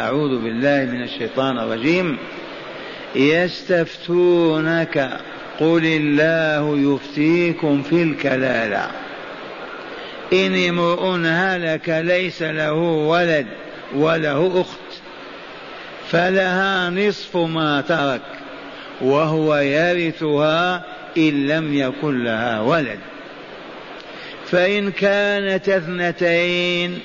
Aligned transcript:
أعوذ 0.00 0.42
بالله 0.42 0.84
من 0.92 1.02
الشيطان 1.02 1.58
الرجيم. 1.58 2.18
يستفتونك 3.14 5.10
قل 5.60 5.82
الله 5.84 6.94
يفتيكم 6.94 7.82
في 7.82 8.02
الكلالة. 8.02 8.90
إن 10.32 10.68
امرؤ 10.68 11.16
هلك 11.26 11.88
ليس 11.88 12.42
له 12.42 12.72
ولد 12.72 13.46
وله 13.94 14.60
أخت 14.60 15.02
فلها 16.10 16.90
نصف 16.90 17.36
ما 17.36 17.80
ترك 17.80 18.22
وهو 19.00 19.56
يرثها 19.56 20.84
إن 21.16 21.46
لم 21.46 21.74
يكن 21.74 22.24
لها 22.24 22.60
ولد. 22.60 22.98
فإن 24.46 24.90
كانت 24.90 25.68
اثنتين 25.68 26.98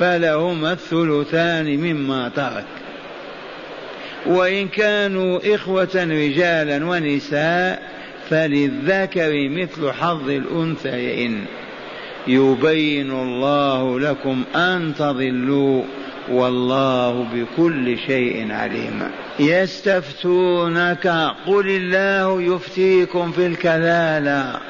فلهما 0.00 0.72
الثلثان 0.72 1.76
مما 1.76 2.28
ترك. 2.28 2.64
وإن 4.26 4.68
كانوا 4.68 5.54
إخوة 5.54 5.88
رجالا 5.94 6.86
ونساء 6.86 7.82
فللذكر 8.30 9.48
مثل 9.48 9.92
حظ 9.92 10.30
الأنثيين. 10.30 11.46
يبين 12.26 13.10
الله 13.10 14.00
لكم 14.00 14.42
أن 14.54 14.92
تضلوا 14.98 15.82
والله 16.30 17.26
بكل 17.34 17.98
شيء 18.06 18.52
عليم. 18.52 19.10
يستفتونك 19.38 21.06
قل 21.46 21.68
الله 21.68 22.42
يفتيكم 22.42 23.32
في 23.32 23.46
الكلالة. 23.46 24.60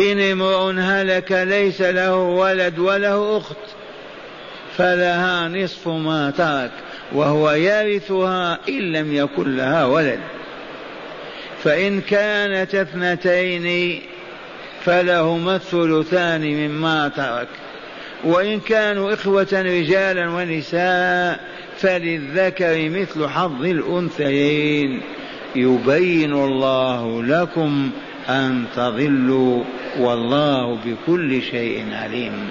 إن 0.00 0.20
امرؤ 0.20 0.72
هلك 0.78 1.32
ليس 1.32 1.80
له 1.80 2.16
ولد 2.16 2.78
وله 2.78 3.36
أخت. 3.36 3.56
فلها 4.76 5.48
نصف 5.48 5.88
ما 5.88 6.30
ترك 6.30 6.70
وهو 7.12 7.50
يرثها 7.50 8.58
إن 8.68 8.92
لم 8.92 9.14
يكن 9.14 9.56
لها 9.56 9.84
ولد. 9.84 10.20
فإن 11.62 12.00
كانت 12.00 12.74
اثنتين 12.74 14.00
فلهما 14.84 15.56
الثلثان 15.56 16.40
مما 16.40 17.08
ترك. 17.08 17.48
وإن 18.24 18.60
كانوا 18.60 19.14
إخوة 19.14 19.48
رجالا 19.52 20.28
ونساء 20.30 21.40
فللذكر 21.78 22.88
مثل 22.88 23.28
حظ 23.28 23.64
الأنثيين. 23.64 25.00
يبين 25.56 26.32
الله 26.32 27.22
لكم 27.22 27.90
أن 28.28 28.64
تضلوا 28.76 29.64
والله 29.98 30.78
بكل 30.84 31.42
شيء 31.42 31.84
عليم. 31.92 32.50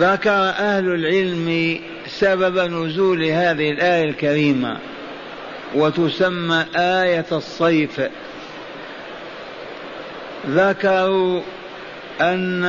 ذكر 0.00 0.30
أهل 0.30 0.94
العلم 0.94 1.78
سبب 2.06 2.58
نزول 2.58 3.24
هذه 3.24 3.70
الآية 3.70 4.04
الكريمة 4.04 4.76
وتسمى 5.74 6.64
آية 6.76 7.26
الصيف. 7.32 8.00
ذكروا 10.48 11.40
أن 12.20 12.64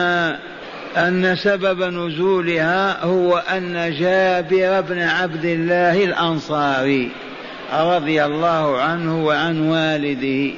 أن 0.97 1.35
سبب 1.35 1.83
نزولها 1.83 3.05
هو 3.05 3.37
أن 3.37 3.95
جابر 3.99 4.81
بن 4.81 5.01
عبد 5.01 5.45
الله 5.45 6.03
الأنصاري 6.03 7.11
رضي 7.73 8.25
الله 8.25 8.81
عنه 8.81 9.25
وعن 9.25 9.69
والده 9.69 10.53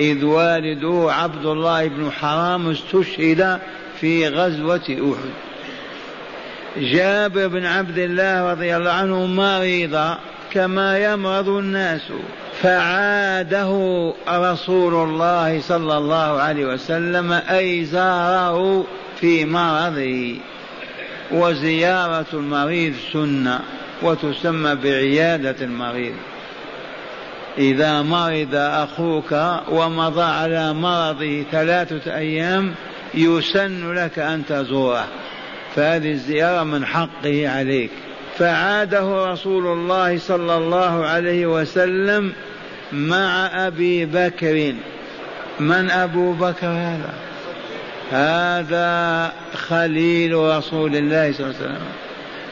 إذ 0.00 0.24
والده 0.24 1.12
عبد 1.12 1.46
الله 1.46 1.86
بن 1.86 2.10
حرام 2.10 2.70
استشهد 2.70 3.58
في 4.00 4.28
غزوة 4.28 4.86
أحد. 4.90 5.32
جابر 6.76 7.48
بن 7.48 7.66
عبد 7.66 7.98
الله 7.98 8.50
رضي 8.50 8.76
الله 8.76 8.90
عنه 8.90 9.26
مريض 9.26 10.14
كما 10.52 10.98
يمرض 10.98 11.48
الناس. 11.48 12.02
فعاده 12.62 14.12
رسول 14.28 14.94
الله 14.94 15.60
صلى 15.60 15.98
الله 15.98 16.40
عليه 16.40 16.66
وسلم 16.66 17.32
أي 17.32 17.84
زاره 17.84 18.86
في 19.20 19.44
مرضه. 19.44 20.36
وزيارة 21.30 22.26
المريض 22.32 22.94
سنة 23.12 23.60
وتسمى 24.02 24.74
بعيادة 24.74 25.56
المريض. 25.60 26.14
إذا 27.58 28.02
مرض 28.02 28.54
أخوك 28.54 29.32
ومضى 29.68 30.22
على 30.22 30.72
مرضه 30.72 31.44
ثلاثة 31.52 32.16
أيام 32.16 32.74
يسن 33.14 33.94
لك 33.94 34.18
أن 34.18 34.46
تزوره. 34.46 35.06
فهذه 35.76 36.10
الزيارة 36.10 36.64
من 36.64 36.86
حقه 36.86 37.48
عليك. 37.48 37.90
فعاده 38.38 39.32
رسول 39.32 39.66
الله 39.66 40.18
صلى 40.18 40.56
الله 40.56 41.06
عليه 41.06 41.46
وسلم 41.46 42.32
مع 42.92 43.50
أبي 43.66 44.06
بكر. 44.06 44.74
من 45.60 45.90
أبو 45.90 46.32
بكر 46.32 46.66
هذا؟ 46.66 47.14
هذا 48.12 49.32
خليل 49.54 50.34
رسول 50.34 50.96
الله 50.96 51.32
صلى 51.32 51.46
الله 51.46 51.56
عليه 51.56 51.66
وسلم. 51.66 51.86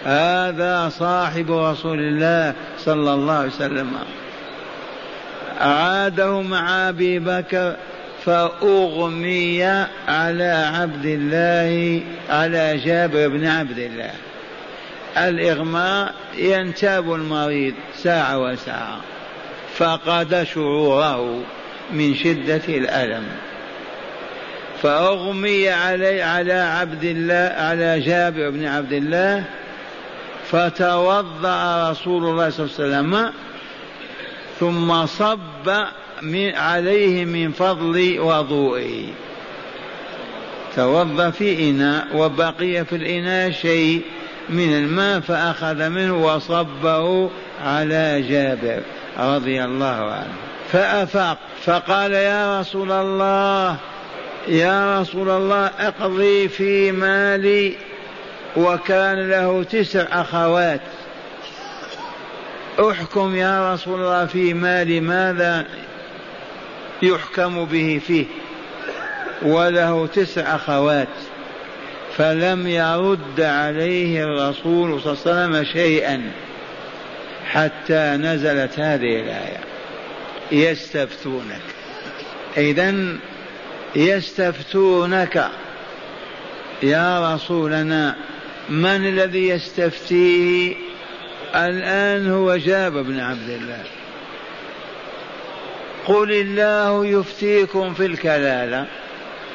هذا 0.05 0.89
صاحب 0.89 1.53
رسول 1.53 1.99
الله 1.99 2.55
صلى 2.79 3.15
الله 3.15 3.35
عليه 3.35 3.49
وسلم. 3.49 3.93
عاده 5.61 6.41
مع 6.41 6.89
أبي 6.89 7.19
بكر 7.19 7.77
فأغمي 8.25 9.65
على 10.09 10.71
عبد 10.75 11.05
الله 11.07 12.03
على 12.31 12.77
جابر 12.77 13.29
بن 13.29 13.47
عبد 13.47 13.79
الله. 13.79 14.11
الإغماء 15.17 16.15
ينتاب 16.37 17.15
المريض 17.15 17.75
ساعة 17.95 18.39
وساعة 18.39 19.01
فقد 19.77 20.43
شعوره 20.43 21.43
من 21.93 22.15
شدة 22.15 22.63
الألم. 22.69 23.25
فأغمي 24.83 25.69
علي 25.69 26.23
على 26.23 26.53
عبد 26.53 27.05
الله 27.05 27.55
على 27.57 28.01
جابر 28.01 28.51
بن 28.51 28.65
عبد 28.65 28.93
الله 28.93 29.45
فتوضأ 30.51 31.91
رسول 31.91 32.25
الله 32.25 32.51
صلى 32.51 32.67
الله 32.67 32.97
عليه 32.97 33.09
وسلم 33.09 33.33
ثم 34.61 35.07
صب 35.07 35.85
من 36.23 36.55
عليه 36.55 37.25
من 37.25 37.53
فضل 37.53 38.21
وضوئه. 38.21 39.07
توضأ 40.77 41.31
في 41.31 41.71
إناء 41.71 42.07
وبقي 42.15 42.85
في 42.85 42.97
الإناء 42.97 43.51
شيء 43.51 44.03
من 44.49 44.79
الماء 44.79 45.21
فأخذ 45.21 45.89
منه 45.89 46.25
وصبه 46.25 47.31
على 47.65 48.25
جابر 48.29 48.83
رضي 49.19 49.65
الله 49.65 50.13
عنه. 50.13 50.35
فأفاق 50.73 51.39
فقال 51.65 52.13
يا 52.13 52.61
رسول 52.61 52.93
الله 52.93 53.77
يا 54.49 55.01
رسول 55.01 55.31
الله 55.31 55.71
اقضي 55.79 56.49
في 56.49 56.93
مالي 56.93 57.77
وكان 58.57 59.29
له 59.31 59.63
تسع 59.63 60.07
أخوات. 60.13 60.81
أحكم 62.81 63.37
يا 63.37 63.75
رسول 63.75 64.01
الله 64.01 64.27
في 64.27 64.55
مالي 64.55 65.01
ماذا 65.01 65.67
يحكم 67.03 67.65
به 67.65 68.01
فيه 68.07 68.25
وله 69.43 70.07
تسع 70.07 70.57
أخوات 70.57 71.09
فلم 72.17 72.67
يرد 72.67 73.41
عليه 73.41 74.25
الرسول 74.25 75.01
صلى 75.01 75.13
الله 75.13 75.33
عليه 75.33 75.51
وسلم 75.51 75.65
شيئا 75.65 76.31
حتى 77.47 78.17
نزلت 78.17 78.81
هذه 78.81 79.21
الآية. 79.21 79.61
يستفتونك. 80.53 81.61
اذا 82.57 82.95
يستفتونك. 83.97 85.51
يا 86.83 87.35
رسولنا 87.35 88.17
من 88.69 89.09
الذي 89.09 89.49
يستفتيه 89.49 90.75
الآن 91.55 92.31
هو 92.31 92.57
جابر 92.57 93.03
بن 93.03 93.21
عبد 93.21 93.51
الله. 93.51 93.83
قل 96.07 96.33
الله 96.33 97.07
يفتيكم 97.07 97.95
في 97.95 98.07
الكلالة. 98.07 98.87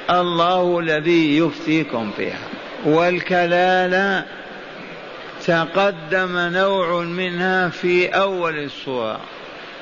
الله 0.10 0.80
الذي 0.80 1.38
يفتيكم 1.38 2.12
فيها. 2.18 2.40
والكلالة 2.86 4.26
تقدم 5.46 6.38
نوع 6.38 7.02
منها 7.02 7.70
في 7.70 8.08
أول 8.08 8.60
السورة 8.60 9.20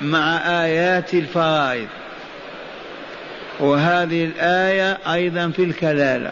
مع 0.02 0.38
آيات 0.64 1.14
الفرائض. 1.14 1.88
وهذه 3.60 4.26
الآية 4.26 4.98
أيضا 5.14 5.50
في 5.50 5.64
الكلالة. 5.64 6.32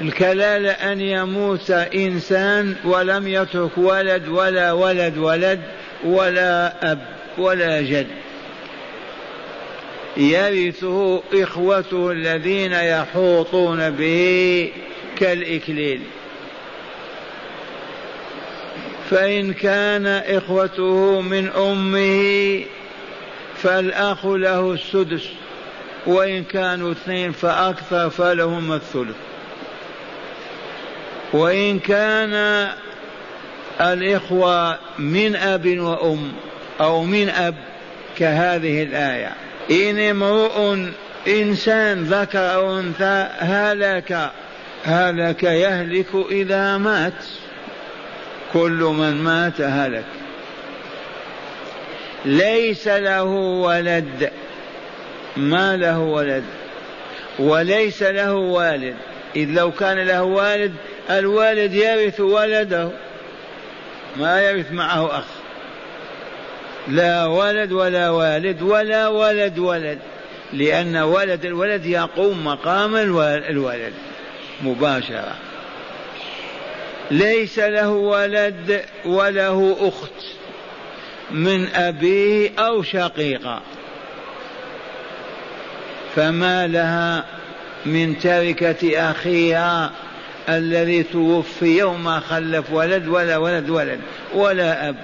الكلالة 0.00 0.70
أن 0.70 1.00
يموت 1.00 1.70
إنسان 1.70 2.74
ولم 2.84 3.28
يترك 3.28 3.78
ولد 3.78 4.28
ولا 4.28 4.72
ولد 4.72 5.18
ولد 5.18 5.60
ولا 6.04 6.92
أب 6.92 6.98
ولا 7.38 7.80
جد. 7.80 8.23
يرثه 10.16 11.22
إخوته 11.32 12.10
الذين 12.10 12.72
يحوطون 12.72 13.90
به 13.90 14.72
كالإكليل. 15.16 16.00
فإن 19.10 19.52
كان 19.52 20.06
إخوته 20.06 21.20
من 21.20 21.48
أمه 21.48 22.64
فالأخ 23.62 24.26
له 24.26 24.72
السدس 24.72 25.28
وإن 26.06 26.44
كانوا 26.44 26.92
اثنين 26.92 27.32
فأكثر 27.32 28.10
فلهم 28.10 28.72
الثلث. 28.72 29.16
وإن 31.32 31.78
كان 31.78 32.68
الإخوة 33.80 34.78
من 34.98 35.36
أب 35.36 35.78
وأم 35.78 36.32
أو 36.80 37.04
من 37.04 37.28
أب 37.28 37.54
كهذه 38.18 38.82
الآية. 38.82 39.43
إن 39.70 39.98
امرؤ 39.98 40.76
إنسان 41.28 42.04
ذكر 42.04 42.54
أو 42.54 42.78
أنثى 42.78 43.28
هلك 43.38 44.30
هلك 44.84 45.42
يهلك 45.42 46.06
إذا 46.30 46.78
مات. 46.78 47.24
كل 48.52 48.94
من 48.98 49.14
مات 49.14 49.60
هلك. 49.60 50.04
ليس 52.24 52.88
له 52.88 53.24
ولد 53.24 54.30
ما 55.36 55.76
له 55.76 55.98
ولد. 55.98 56.44
وليس 57.38 58.02
له 58.02 58.34
والد 58.34 58.96
إذ 59.36 59.48
لو 59.50 59.72
كان 59.72 59.98
له 59.98 60.22
والد 60.22 60.72
الوالد 61.10 61.74
يرث 61.74 62.20
ولده 62.20 62.90
ما 64.16 64.42
يرث 64.42 64.72
معه 64.72 65.18
أخ. 65.18 65.24
لا 66.88 67.26
ولد 67.26 67.72
ولا 67.72 68.10
والد 68.10 68.62
ولا 68.62 69.08
ولد 69.08 69.58
ولد 69.58 69.98
لأن 70.52 70.96
ولد 70.96 71.44
الولد 71.44 71.86
يقوم 71.86 72.44
مقام 72.44 72.96
الولد 72.96 73.92
مباشرة. 74.62 75.34
ليس 77.10 77.58
له 77.58 77.90
ولد 77.90 78.82
وله 79.04 79.76
أخت 79.80 80.24
من 81.30 81.66
أبيه 81.66 82.50
أو 82.58 82.82
شقيقة. 82.82 83.60
فما 86.16 86.66
لها 86.66 87.24
من 87.86 88.18
تركة 88.18 89.10
أخيها 89.10 89.90
الذي 90.48 91.02
توفي 91.02 91.82
وما 91.82 92.20
خلف 92.20 92.72
ولد 92.72 93.08
ولا 93.08 93.36
ولد 93.36 93.70
ولد 93.70 94.00
ولا 94.34 94.88
أب. 94.88 94.96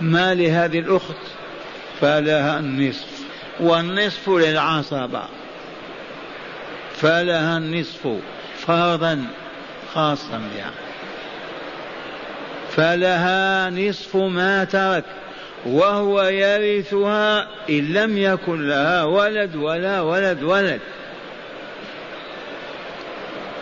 ما 0.00 0.34
لهذه 0.34 0.78
الأخت 0.78 1.16
فلها 2.00 2.58
النصف. 2.58 3.26
والنصف 3.60 4.28
للعصبة. 4.28 5.22
فلها 6.96 7.58
النصف 7.58 8.08
فرضا 8.58 9.24
خاصا 9.94 10.40
بها 10.54 10.70
فلها 12.76 13.70
نصف 13.70 14.16
ما 14.16 14.64
ترك 14.64 15.04
وهو 15.66 16.22
يرثها 16.22 17.48
إن 17.70 17.92
لم 17.92 18.18
يكن 18.18 18.68
لها 18.68 19.04
ولد 19.04 19.56
ولا 19.56 20.00
ولد 20.00 20.42
ولد. 20.42 20.80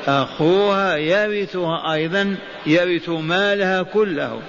أخوها 0.07 0.97
يرثها 0.97 1.93
أيضا 1.93 2.37
يرث 2.67 3.09
مالها 3.09 3.83
كله. 3.83 4.41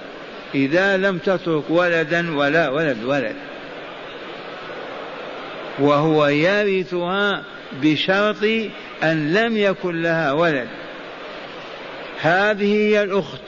إذا 0.54 0.96
لم 0.96 1.18
تترك 1.18 1.64
ولدا 1.68 2.36
ولا 2.36 2.68
ولد 2.68 3.04
ولد. 3.04 3.36
وهو 5.78 6.26
يرثها 6.26 7.42
بشرط 7.82 8.44
أن 9.02 9.32
لم 9.34 9.56
يكن 9.56 10.02
لها 10.02 10.32
ولد. 10.32 10.68
هذه 12.20 12.74
هي 12.74 13.02
الأخت. 13.02 13.40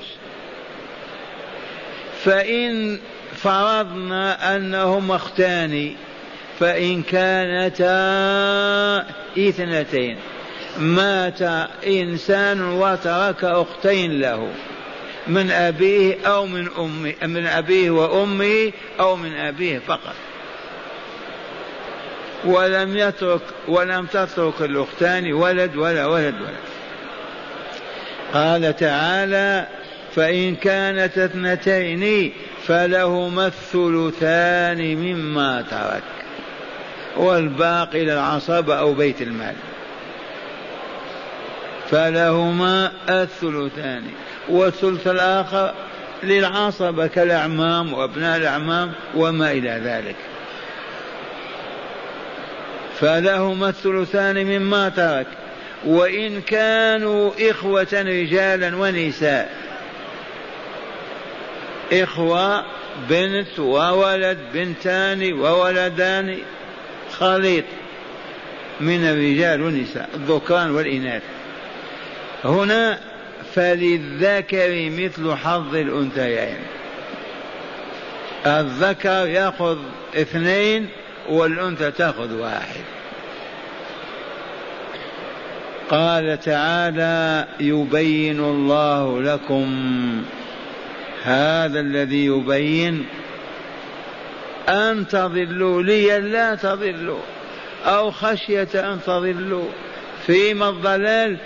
فإن 2.25 2.99
فرضنا 3.37 4.57
أنهما 4.57 5.17
أختان 5.17 5.93
فإن 6.61 7.03
كانتا 7.03 7.89
اثنتين. 9.39 10.17
مات 10.79 11.43
إنسان 11.87 12.63
وترك 12.63 13.45
أختين 13.45 14.21
له. 14.21 14.49
من 15.29 15.51
أبيه 15.51 16.17
أو 16.27 16.47
من 16.47 16.69
أمه 16.79 17.15
من 17.23 17.47
أبيه 17.47 17.91
وأمه 17.91 18.73
أو 19.01 19.17
من 19.17 19.37
أبيه 19.37 19.79
فقط. 19.79 20.15
ولم 22.45 22.97
يترك 22.97 23.41
ولم 23.69 24.07
تترك 24.07 24.61
الأختان 24.61 25.33
ولد 25.33 25.77
ولا 25.77 26.07
ولد 26.07 26.35
ولد. 26.35 26.69
قال 28.35 28.77
تعالى 28.77 29.67
فإن 30.15 30.55
كانت 30.55 31.19
اثنتين 31.19 32.33
فلهما 32.67 33.47
الثلثان 33.47 34.97
مما 34.97 35.65
ترك. 35.71 36.03
والباقي 37.17 38.05
للعصبة 38.05 38.79
أو 38.79 38.95
بيت 38.95 39.23
المال. 39.23 39.55
فلهما 41.91 42.93
الثلثان. 43.09 44.03
والثلث 44.51 45.07
الآخر 45.07 45.75
للعصبة 46.23 47.07
كالأعمام 47.07 47.93
وأبناء 47.93 48.37
الأعمام 48.37 48.93
وما 49.15 49.51
إلى 49.53 49.81
ذلك. 49.85 50.17
فلهما 53.01 53.69
الثلثان 53.69 54.47
مما 54.47 54.89
ترك. 54.89 55.27
وإن 55.87 56.41
كانوا 56.41 57.31
إخوة 57.51 57.89
رجالا 57.93 58.77
ونساء 58.77 59.51
إخوة 61.93 62.65
بنت 63.09 63.59
وولد 63.59 64.39
بنتان 64.55 65.33
وولدان 65.33 66.39
خليط 67.19 67.65
من 68.81 69.05
الرجال 69.05 69.63
والنساء 69.63 70.09
الذكران 70.15 70.71
والإناث. 70.71 71.23
هنا 72.45 72.99
فللذكر 73.55 74.91
مثل 74.91 75.35
حظ 75.35 75.75
الأنثيين. 75.75 76.57
الذكر 78.47 79.27
يأخذ 79.27 79.79
اثنين 80.15 80.89
والأنثى 81.29 81.91
تأخذ 81.91 82.35
واحد. 82.35 82.85
قال 85.91 86.41
تعالى 86.41 87.47
يبين 87.61 88.41
الله 88.41 89.23
لكم 89.23 89.67
هذا 91.25 91.81
الذي 91.81 92.27
يبين. 92.27 93.07
أن 94.69 95.09
تضلوا 95.09 95.83
لي 95.83 96.19
لا 96.19 96.55
تضلوا 96.55 97.21
أو 97.85 98.11
خشية 98.11 98.69
أن 98.75 98.99
تضلوا. 99.07 99.69
فيما 100.27 100.69
الضلال؟ 100.69 101.37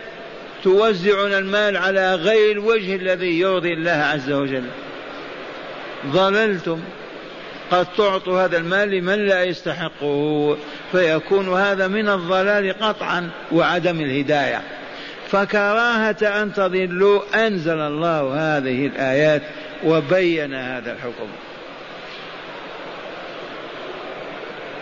توزعون 0.62 1.33
المال 1.33 1.76
على 1.76 2.14
غير 2.14 2.52
الوجه 2.52 2.97
الذي 2.97 3.40
يرضي 3.40 3.73
الله 3.73 3.90
عز 3.90 4.33
وجل. 4.33 4.64
ضللتم. 6.07 6.81
قد 7.71 7.87
تعطوا 7.97 8.45
هذا 8.45 8.59
المال 8.59 8.90
لمن 8.90 9.26
لا 9.26 9.45
يستحقه 9.45 10.57
فيكون 10.92 11.54
هذا 11.54 11.88
من 11.88 12.09
الضلال 12.09 12.78
قطعا 12.81 13.31
وعدم 13.52 14.00
الهداية. 14.00 14.62
فكراهة 15.31 16.42
أن 16.42 16.52
تضلوا 16.54 17.47
أنزل 17.47 17.78
الله 17.81 18.35
هذه 18.35 18.87
الآيات 18.87 19.42
وبين 19.85 20.54
هذا 20.54 20.92
الحكم. 20.92 21.28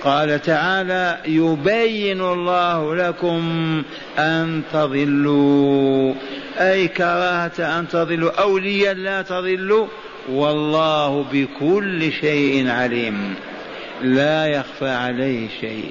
قال 0.04 0.42
تعالى 0.42 1.19
يبين 1.26 2.21
الله 2.21 2.95
لكم 2.95 3.42
أن 4.19 4.62
تضلوا. 4.73 6.14
أي 6.59 6.88
كراهة 6.88 7.78
أن 7.78 7.88
تضلوا 7.88 8.40
أوليا 8.40 8.95
لا 8.95 9.23
تضلوا. 9.23 9.87
والله 10.28 11.25
بكل 11.33 12.12
شيء 12.12 12.71
عليم. 12.71 13.35
لا 14.02 14.47
يخفى 14.47 14.88
عليه 14.88 15.49
شيء. 15.61 15.90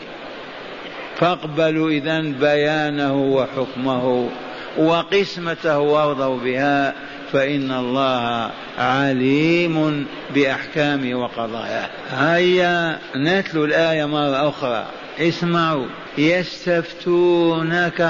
فاقبلوا 1.15 1.89
إذا 1.89 2.21
بيانه 2.21 3.13
وحكمه 3.13 4.29
وقسمته 4.77 5.79
وارضوا 5.79 6.37
بها. 6.37 6.93
فإن 7.33 7.71
الله 7.71 8.51
عليم 8.77 10.05
بأحكامه 10.35 11.15
وقضاياه 11.15 11.89
هيا 12.11 12.99
نتلو 13.15 13.65
الآية 13.65 14.05
مرة 14.05 14.49
أخرى. 14.49 14.85
اسمعوا. 15.19 15.87
يستفتونك. 16.17 18.01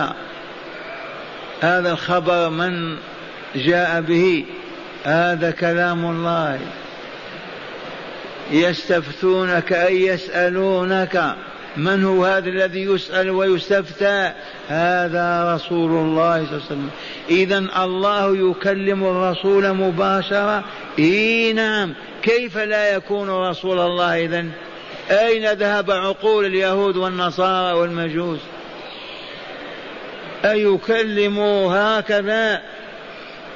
هذا 1.61 1.91
الخبر 1.91 2.49
من 2.49 2.97
جاء 3.55 4.01
به؟ 4.01 4.45
هذا 5.03 5.51
كلام 5.51 6.05
الله. 6.05 6.59
يستفتونك 8.51 9.73
أي 9.73 10.05
يسألونك. 10.05 11.35
من 11.77 12.03
هو 12.03 12.25
هذا 12.25 12.49
الذي 12.49 12.81
يسأل 12.81 13.29
ويستفتى؟ 13.29 14.31
هذا 14.67 15.55
رسول 15.55 15.91
الله 15.91 16.45
صلى 16.45 16.51
الله 16.51 16.63
عليه 16.63 16.65
وسلم. 16.65 16.89
إذا 17.29 17.83
الله 17.83 18.49
يكلم 18.51 19.03
الرسول 19.03 19.73
مباشرة. 19.73 20.63
إي 20.99 21.53
نعم. 21.53 21.93
كيف 22.21 22.57
لا 22.57 22.95
يكون 22.95 23.29
رسول 23.29 23.79
الله 23.79 24.25
إذا 24.25 24.45
أين 25.11 25.51
ذهب 25.53 25.91
عقول 25.91 26.45
اليهود 26.45 26.97
والنصارى 26.97 27.77
والمجوس؟ 27.77 28.39
أيكلموا 30.45 31.75
هكذا 31.75 32.61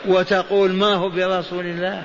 وتقول 0.06 0.72
ما 0.72 0.94
هو 0.94 1.10
برسول 1.10 1.66
الله؟ 1.66 2.04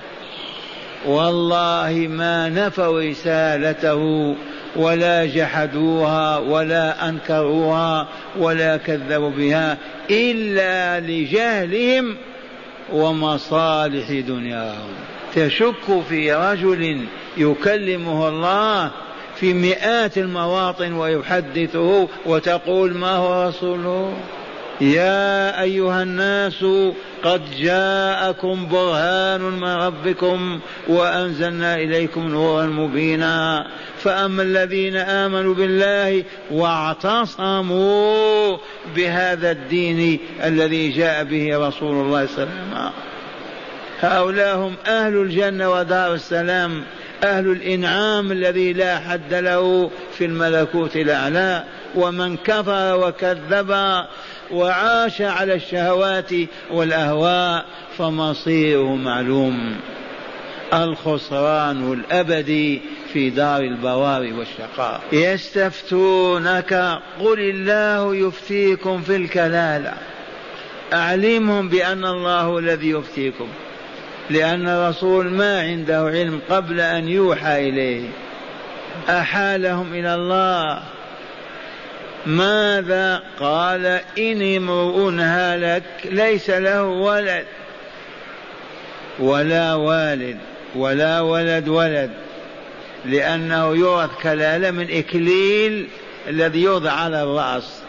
والله 1.06 2.06
ما 2.10 2.48
نفوا 2.48 3.00
رسالته. 3.00 4.34
ولا 4.78 5.26
جحدوها 5.26 6.38
ولا 6.38 7.08
أنكروها 7.08 8.08
ولا 8.38 8.76
كذبوا 8.76 9.30
بها 9.30 9.76
إلا 10.10 11.00
لجهلهم 11.00 12.16
ومصالح 12.92 14.10
دنياهم. 14.12 14.92
تشك 15.34 16.02
في 16.08 16.32
رجل 16.32 17.04
يكلمه 17.36 18.28
الله 18.28 18.90
في 19.36 19.54
مئات 19.54 20.18
المواطن 20.18 20.92
ويحدثه 20.92 22.08
وتقول 22.26 22.94
ما 22.94 23.10
هو 23.10 23.48
رسوله؟ 23.48 24.12
يا 24.80 25.62
أيها 25.62 26.02
الناس 26.02 26.64
قد 27.24 27.42
جاءكم 27.58 28.68
برهان 28.68 29.40
من 29.40 29.64
ربكم 29.64 30.60
وأنزلنا 30.88 31.74
إليكم 31.74 32.28
نورا 32.28 32.66
مبينا. 32.66 33.66
فأما 33.98 34.42
الذين 34.42 34.96
آمنوا 34.96 35.54
بالله 35.54 36.24
واعتصموا 36.50 37.76
بهذا 38.96 39.50
الدين 39.50 40.18
الذي 40.44 40.88
جاء 40.88 41.24
به 41.24 41.68
رسول 41.68 42.06
الله 42.06 42.26
صلى 42.26 42.42
الله 42.42 42.52
عليه 42.74 42.90
وسلم. 42.90 42.90
هؤلاء 44.00 44.56
هم 44.56 44.74
أهل 44.86 45.16
الجنة 45.16 45.70
ودار 45.70 46.14
السلام 46.14 46.82
أهل 47.24 47.50
الإنعام 47.50 48.32
الذي 48.32 48.72
لا 48.72 48.98
حد 48.98 49.34
له 49.34 49.90
في 50.18 50.24
الملكوت 50.24 50.96
الأعلى. 50.96 51.64
ومن 51.94 52.36
كفر 52.36 52.96
وكذب 52.96 53.70
وعاش 54.52 55.22
على 55.22 55.54
الشهوات 55.54 56.30
والأهواء 56.70 57.64
فمصيره 57.98 58.94
معلوم. 58.94 59.76
الخسران 60.74 61.92
الأبدي 61.92 62.80
في 63.12 63.30
دار 63.30 63.60
البوار 63.60 64.20
والشقاء. 64.20 65.00
يستفتونك 65.12 66.98
قل 67.20 67.40
الله 67.40 68.16
يفتيكم 68.16 69.02
في 69.02 69.16
الكلالة. 69.16 69.94
أعلمهم 70.92 71.68
بأن 71.68 72.04
الله 72.04 72.58
الذي 72.58 72.90
يفتيكم. 72.90 73.48
لأن 74.30 74.68
الرسول 74.68 75.30
ما 75.30 75.60
عنده 75.60 75.98
علم 75.98 76.40
قبل 76.50 76.80
أن 76.80 77.08
يوحى 77.08 77.68
إليه. 77.68 78.08
أحالهم 79.08 79.92
إلى 79.92 80.14
الله. 80.14 80.82
ماذا 82.28 83.22
قال 83.40 83.86
إن 84.18 84.56
امرؤ 84.56 85.10
هلك 85.20 85.82
ليس 86.04 86.50
له 86.50 86.84
ولد 86.84 87.44
ولا 89.18 89.74
والد 89.74 90.38
ولا 90.76 91.20
ولد 91.20 91.68
ولد 91.68 92.10
لأنه 93.04 93.74
يورث 93.76 94.10
كلالة 94.22 94.70
من 94.70 94.90
إكليل 94.90 95.88
الذي 96.28 96.62
يوضع 96.62 96.90
على 96.90 97.22
الرأس 97.22 97.82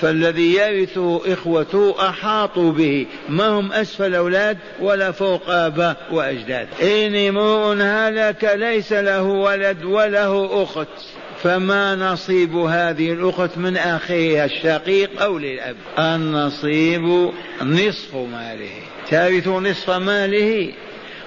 فالذي 0.00 0.54
يرثه 0.54 1.32
إخوته 1.32 2.08
أحاطوا 2.08 2.72
به 2.72 3.06
ما 3.28 3.48
هم 3.48 3.72
أسفل 3.72 4.14
أولاد 4.14 4.58
ولا 4.80 5.12
فوق 5.12 5.50
آباء 5.50 5.96
وأجداد 6.10 6.68
إن 6.82 7.14
امرؤ 7.14 7.82
هلك 7.82 8.52
ليس 8.54 8.92
له 8.92 9.22
ولد 9.22 9.84
وله 9.84 10.62
أخت 10.62 11.17
فما 11.42 11.94
نصيب 11.94 12.56
هذه 12.56 13.12
الأخت 13.12 13.58
من 13.58 13.76
أخيها 13.76 14.44
الشقيق 14.44 15.22
أو 15.22 15.38
للأب؟ 15.38 15.76
النصيب 15.98 17.30
نصف 17.62 18.14
ماله. 18.14 18.70
ترث 19.10 19.48
نصف 19.48 19.90
ماله. 19.90 20.72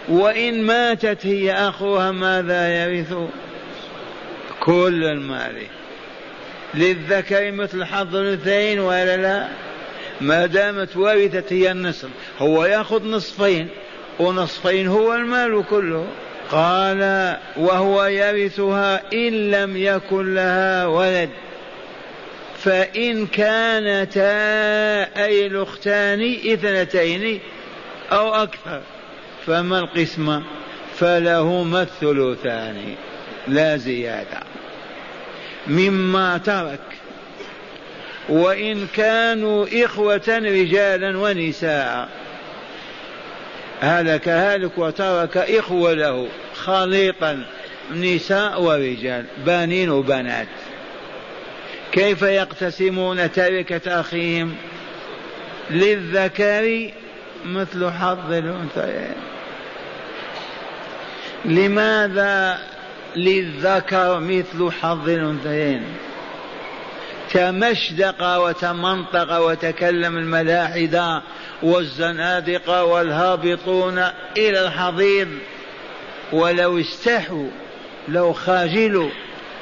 وإن 0.09 0.63
ماتت 0.63 1.25
هي 1.25 1.53
أخوها 1.53 2.11
ماذا 2.11 2.85
يرث؟ 2.85 3.13
كل 4.59 5.03
المال. 5.03 5.55
للذكر 6.73 7.51
مثل 7.51 7.85
حظ 7.85 8.15
الأنثيين 8.15 8.79
ولا 8.79 9.17
لا؟ 9.17 9.47
ما 10.21 10.45
دامت 10.45 10.97
ورثت 10.97 11.53
هي 11.53 11.71
النصف 11.71 12.09
هو 12.39 12.65
يأخذ 12.65 13.07
نصفين 13.07 13.67
ونصفين 14.19 14.87
هو 14.87 15.13
المال 15.13 15.63
كله. 15.69 16.07
قال 16.51 17.35
وهو 17.57 18.05
يرثها 18.05 19.01
إن 19.13 19.51
لم 19.51 19.77
يكن 19.77 20.33
لها 20.33 20.85
ولد. 20.85 21.29
فإن 22.57 23.27
كانتا 23.27 24.33
أي 25.25 25.47
الأختان 25.47 26.35
إثنتين 26.45 27.39
أو 28.11 28.33
أكثر 28.33 28.81
فما 29.45 29.79
القسمة 29.79 30.43
فلهما 30.97 31.81
الثلثان 31.81 32.95
لا 33.47 33.77
زيادة. 33.77 34.39
مما 35.67 36.37
ترك. 36.37 36.79
وإن 38.29 38.87
كانوا 38.95 39.85
إخوة 39.85 40.21
رجالا 40.27 41.17
ونساء 41.17 42.09
هلك 43.81 44.27
هالك 44.27 44.77
وترك 44.77 45.37
إخوة 45.37 45.93
له 45.93 46.27
خليطا 46.55 47.43
نساء 47.95 48.61
ورجال 48.61 49.25
بنين 49.45 49.89
وبنات. 49.89 50.47
كيف 51.91 52.21
يقتسمون 52.21 53.31
تركة 53.31 53.99
أخيهم؟ 53.99 54.55
للذكر 55.69 56.91
مثل 57.45 57.91
حظ 57.91 58.31
الأنثيين. 58.31 59.15
لماذا 61.45 62.59
للذكر 63.15 64.19
مثل 64.19 64.71
حظ 64.81 65.09
الأنثيين؟ 65.09 65.83
تمشدق 67.33 68.37
وتمنطق 68.37 69.37
وتكلم 69.37 70.17
الملاحدة 70.17 71.21
والزنادقة 71.63 72.83
والهابطون 72.83 73.97
إلى 74.37 74.65
الحضيض. 74.65 75.27
ولو 76.33 76.79
استحوا 76.79 77.47
لو 78.07 78.33
خاجلوا 78.33 79.09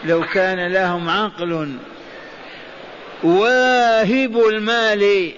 لو 0.06 0.24
كان 0.34 0.74
لهم 0.74 1.10
عقل. 1.10 1.76
واهب 3.24 4.40
المال. 4.48 5.32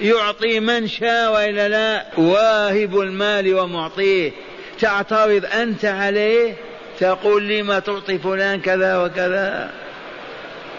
يعطي 0.00 0.60
من 0.60 0.88
شاء 0.88 1.32
وإلا 1.32 1.68
لا. 1.68 2.06
واهب 2.16 3.00
المال 3.00 3.54
ومعطيه. 3.54 4.32
تعترض 4.80 5.44
أنت 5.54 5.84
عليه 5.84 6.54
تقول 7.00 7.48
لما 7.48 7.78
تعطي 7.78 8.18
فلان 8.18 8.60
كذا 8.60 9.04
وكذا. 9.04 9.81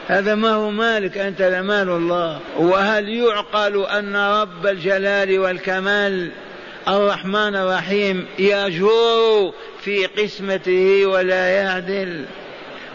هذا 0.07 0.35
ما 0.35 0.53
هو 0.53 0.69
مالك 0.69 1.17
أنت 1.17 1.41
لمال 1.41 1.89
الله. 1.89 2.39
وهل 2.57 3.09
يعقل 3.09 3.85
أن 3.85 4.15
رب 4.15 4.67
الجلال 4.67 5.39
والكمال 5.39 6.31
الرحمن 6.87 7.55
الرحيم 7.55 8.25
يجور 8.39 9.53
في 9.81 10.05
قسمته 10.05 11.05
ولا 11.05 11.47
يعدل؟ 11.47 12.25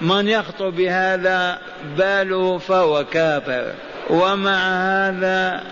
من 0.01 0.29
يخطو 0.29 0.71
بهذا 0.71 1.59
باله 1.99 2.59
فهو 2.59 3.05
كافر. 3.05 3.73
ومع 4.11 4.59
هذا 5.09 5.63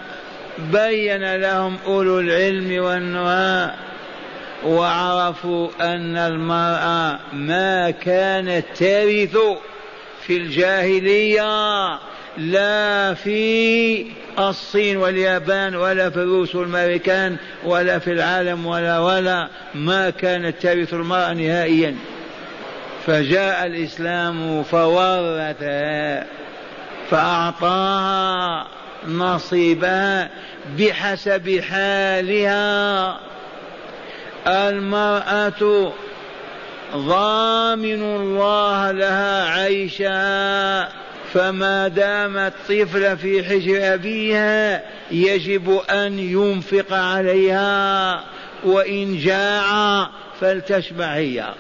بين 0.59 1.35
لهم 1.35 1.79
أولو 1.87 2.21
العلم 2.21 2.85
والنهى 2.85 3.71
وعرفوا 4.67 5.69
أن 5.81 6.17
المرأة 6.17 7.19
ما 7.33 7.91
كانت 7.91 8.65
ترث. 8.77 9.37
في 10.27 10.37
الجاهلية 10.37 11.99
لا 12.39 13.15
في 13.15 14.07
الصين 14.39 14.97
واليابان 14.97 15.77
ولا 15.77 16.11
في 16.11 16.17
الروس 16.17 16.55
والأمريكان 16.55 17.37
ولا 17.65 17.99
في 17.99 18.13
العالم 18.13 18.67
ولا 18.67 18.99
ولا 18.99 19.49
ما 19.75 20.11
كانت 20.11 20.63
ترث 20.63 20.95
المرأة 20.95 21.33
نهائيا. 21.33 21.97
فجاء 23.07 23.67
الإسلام 23.67 24.63
فورثها 24.63 26.27
فأعطاها 27.11 28.67
نصيبها 29.09 30.31
بحسب 30.79 31.61
حالها. 31.61 33.21
المرأة 34.47 35.93
ضامن 36.97 38.03
الله 38.03 38.91
لها 38.91 39.45
عيشها 39.51 40.89
فما 41.35 41.89
دامت 41.89 42.53
طفلة 42.69 43.15
في 43.15 43.45
حجر 43.45 43.95
أبيها 43.95 44.83
يجب 45.11 45.81
أن 45.91 46.19
ينفق 46.19 46.93
عليها 46.93 48.25
وإن 48.65 49.19
جاع 49.19 50.09
فلتشبع 50.41 51.07
هي 51.07 51.55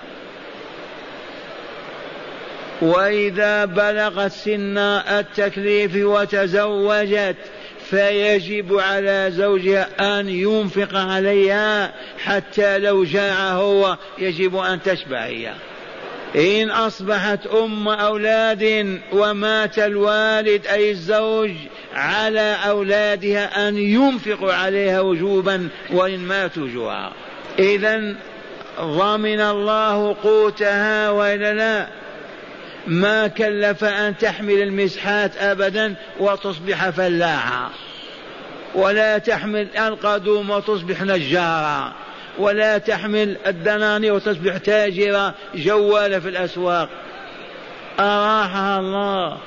وإذا 2.82 3.64
بلغت 3.64 4.32
سن 4.32 4.78
التكليف 4.78 5.96
وتزوجت 5.96 7.36
فيجب 7.90 8.78
على 8.78 9.26
زوجها 9.30 10.20
أن 10.20 10.28
ينفق 10.28 10.96
عليها 10.98 11.94
حتى 12.18 12.78
لو 12.78 13.04
جاع 13.04 13.52
هو 13.52 13.98
يجب 14.18 14.56
أن 14.56 14.82
تشبع 14.82 15.24
هي. 15.24 15.52
إن 16.36 16.70
أصبحت 16.70 17.46
أم 17.46 17.88
أولاد 17.88 19.00
ومات 19.12 19.78
الوالد 19.78 20.66
أي 20.66 20.90
الزوج 20.90 21.50
على 21.94 22.56
أولادها 22.68 23.68
أن 23.68 23.78
ينفقوا 23.78 24.52
عليها 24.52 25.00
وجوبا 25.00 25.68
وإن 25.90 26.18
ماتوا 26.20 26.68
جوعا 26.68 27.12
إذا 27.58 28.14
ضمن 28.80 29.40
الله 29.40 30.16
قوتها 30.22 31.10
وإلا 31.10 31.54
لا؟ 31.54 31.86
ما 32.86 33.26
كلف 33.26 33.84
أن 33.84 34.18
تحمل 34.18 34.62
المسحات 34.62 35.36
أبدا 35.36 35.94
وتصبح 36.20 36.90
فلاحة 36.90 37.70
ولا 38.74 39.18
تحمل 39.18 39.76
القدوم 39.76 40.50
وتصبح 40.50 41.02
نجارة 41.02 41.92
ولا 42.38 42.78
تحمل 42.78 43.36
الدنانير 43.46 44.12
وتصبح 44.12 44.56
تاجرة 44.56 45.34
جوالة 45.54 46.18
في 46.18 46.28
الأسواق. 46.28 46.88
أراحها 48.00 48.78
الله. 48.78 49.38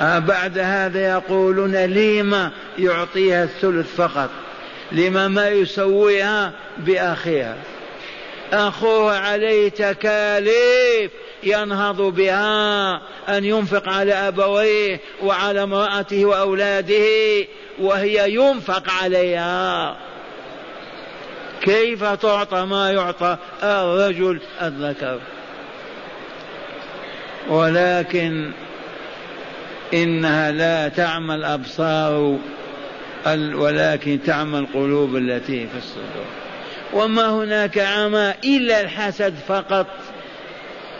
آه، 0.00 0.18
بعد 0.18 0.58
هذا 0.58 1.08
يقولون 1.10 1.76
لما 1.76 2.50
يعطيها 2.78 3.44
الثلث 3.44 3.94
فقط؟ 3.96 4.30
لما 4.92 5.28
ما 5.28 5.48
يسويها 5.48 6.52
بأخيها؟ 6.78 7.56
أخوها 8.52 9.18
عليه 9.18 9.68
تكاليف 9.68 11.10
ينهض 11.42 12.02
بها 12.02 12.94
أن 13.28 13.44
ينفق 13.44 13.88
على 13.88 14.12
أبويه 14.12 15.00
وعلى 15.22 15.62
امرأته 15.62 16.24
وأولاده 16.24 17.46
وهي 17.78 18.34
ينفق 18.34 18.90
عليها. 19.02 19.96
كيف 21.60 22.04
تعطى 22.04 22.64
ما 22.64 22.90
يعطى؟ 22.90 23.36
الرجل 23.62 24.40
الذكر. 24.62 25.20
ولكن 27.48 28.50
إنها 29.94 30.50
لا 30.50 30.88
تعمى 30.88 31.34
الأبصار 31.34 32.38
ولكن 33.54 34.18
تعمى 34.26 34.58
القلوب 34.58 35.16
التي 35.16 35.66
في 35.66 35.78
الصدور. 35.78 36.24
وما 36.92 37.30
هناك 37.30 37.78
عمى 37.78 38.34
إلا 38.44 38.80
الحسد 38.80 39.34
فقط. 39.48 39.86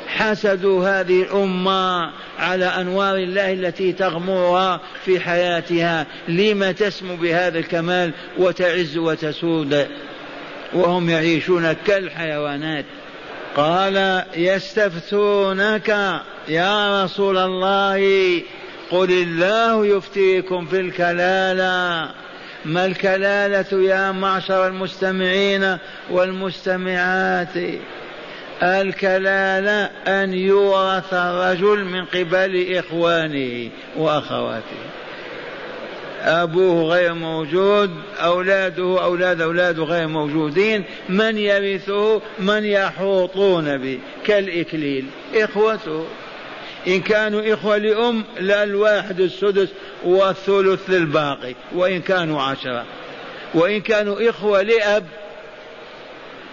حسدوا 0.08 0.88
هذه 0.88 1.22
الأمة 1.22 2.10
على 2.38 2.64
أنوار 2.64 3.16
الله 3.16 3.52
التي 3.52 3.92
تغمرها 3.92 4.80
في 5.04 5.20
حياتها. 5.20 6.06
لم 6.28 6.70
تسمو 6.70 7.16
بهذا 7.16 7.58
الكمال 7.58 8.12
وتعز 8.38 8.96
وتسود؟ 8.96 9.86
وهم 10.72 11.10
يعيشون 11.10 11.72
كالحيوانات. 11.72 12.84
قال 13.56 14.24
يستفتونك 14.36 16.20
يا 16.48 17.04
رسول 17.04 17.38
الله. 17.38 18.42
قل 18.90 19.10
الله 19.10 19.86
يفتيكم 19.86 20.66
في 20.66 20.80
الكلالة. 20.80 22.10
ما 22.64 22.86
الكلالة 22.86 23.82
يا 23.82 24.12
معشر 24.12 24.66
المستمعين 24.66 25.78
والمستمعات؟ 26.10 27.54
الكلالة 28.62 29.90
أن 30.06 30.34
يورث 30.34 31.14
الرجل 31.14 31.84
من 31.84 32.04
قبل 32.04 32.76
إخوانه 32.76 33.70
وأخواته. 33.96 34.78
أبوه 36.22 36.94
غير 36.94 37.14
موجود 37.14 37.90
أولاده 38.18 39.04
أولاد 39.04 39.40
أولاده 39.40 39.82
غير 39.82 40.06
موجودين 40.06 40.84
من 41.08 41.38
يرثه؟ 41.38 42.22
من 42.38 42.64
يحوطون 42.64 43.78
به 43.78 43.98
كالإكليل 44.26 45.06
إخوته. 45.34 46.06
إن 46.86 47.00
كانوا 47.00 47.54
إخوة 47.54 47.76
لأم 47.76 48.24
لا 48.38 48.62
الواحد 48.62 49.20
السدس 49.20 49.68
والثلث 50.04 50.90
للباقي 50.90 51.54
وإن 51.74 52.00
كانوا 52.00 52.42
عشرة. 52.42 52.84
وإن 53.54 53.80
كانوا 53.80 54.30
إخوة 54.30 54.62
لأب 54.62 55.06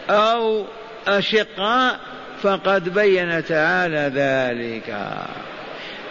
أو 0.10 0.66
أشقاء 1.08 2.00
فقد 2.42 2.94
بين 2.94 3.46
تعالى 3.46 4.12
ذلك. 4.16 4.96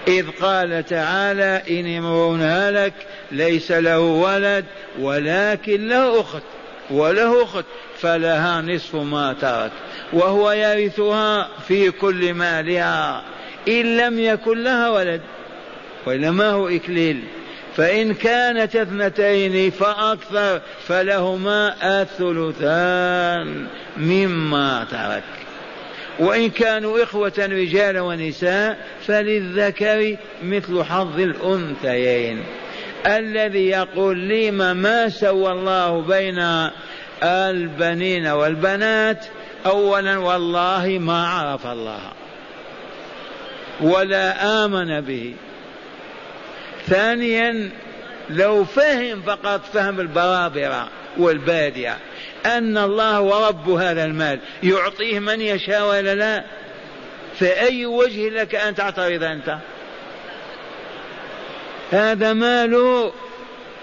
إذ 0.08 0.30
قال 0.30 0.86
تعالى 0.86 1.62
إن 1.70 1.96
امرؤ 1.96 2.36
هلك 2.40 2.92
ليس 3.32 3.72
له 3.72 4.00
ولد 4.00 4.64
ولكن 5.00 5.88
له 5.88 6.20
أخت 6.20 6.42
وله 6.90 7.42
أخت 7.42 7.64
فلها 8.00 8.60
نصف 8.60 8.94
ما 8.94 9.32
ترك 9.40 9.70
وهو 10.12 10.52
يرثها 10.52 11.48
في 11.68 11.90
كل 11.90 12.34
مالها 12.34 13.22
إن 13.68 13.96
لم 13.96 14.18
يكن 14.18 14.62
لها 14.62 14.90
ولد. 14.90 15.20
وإلا 16.06 16.30
ما 16.30 16.50
هو 16.50 16.68
إكليل. 16.68 17.24
فإن 17.76 18.14
كانت 18.14 18.76
اثنتين 18.76 19.70
فأكثر 19.70 20.60
فلهما 20.86 21.74
الثلثان 22.02 23.66
مما 23.96 24.86
ترك. 24.90 25.24
وإن 26.18 26.50
كانوا 26.50 27.02
إخوة 27.02 27.32
رجال 27.38 27.98
ونساء 27.98 28.78
فللذكر 29.06 30.16
مثل 30.42 30.84
حظ 30.84 31.20
الأنثيين. 31.20 32.44
الذي 33.06 33.68
يقول 33.68 34.28
لما 34.28 34.72
ما 34.72 35.08
سوى 35.08 35.52
الله 35.52 36.00
بين 36.00 36.68
البنين 37.22 38.26
والبنات 38.26 39.26
أولا 39.66 40.18
والله 40.18 40.98
ما 41.00 41.28
عرف 41.28 41.66
الله 41.66 42.00
ولا 43.80 44.64
آمن 44.64 45.00
به. 45.00 45.34
ثانيا 46.88 47.70
لو 48.30 48.64
فهم 48.64 49.22
فقط 49.22 49.60
فهم 49.72 50.00
البرابرة 50.00 50.88
والبادية 51.18 51.98
أن 52.46 52.78
الله 52.78 53.16
هو 53.16 53.48
رب 53.48 53.70
هذا 53.70 54.04
المال. 54.04 54.38
يعطيه 54.62 55.18
من 55.18 55.40
يشاء 55.40 55.88
ولا 55.88 56.14
لا؟ 56.14 56.44
فأي 57.40 57.86
وجه 57.86 58.28
لك 58.28 58.54
أن 58.54 58.74
تعترض 58.74 59.22
أنت؟ 59.22 59.56
هذا 61.90 62.32
مال 62.32 63.10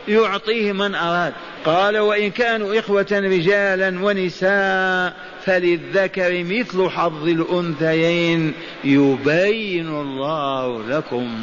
يعطيه 0.07 0.71
من 0.71 0.95
أراد. 0.95 1.33
قال 1.65 1.97
وإن 1.97 2.31
كانوا 2.31 2.79
إخوة 2.79 3.07
رجالا 3.11 4.05
ونساء 4.05 5.13
فللذكر 5.45 6.43
مثل 6.43 6.89
حظ 6.89 7.27
الأنثيين 7.27 8.53
يبين 8.83 9.87
الله 9.87 10.83
لكم. 10.89 11.37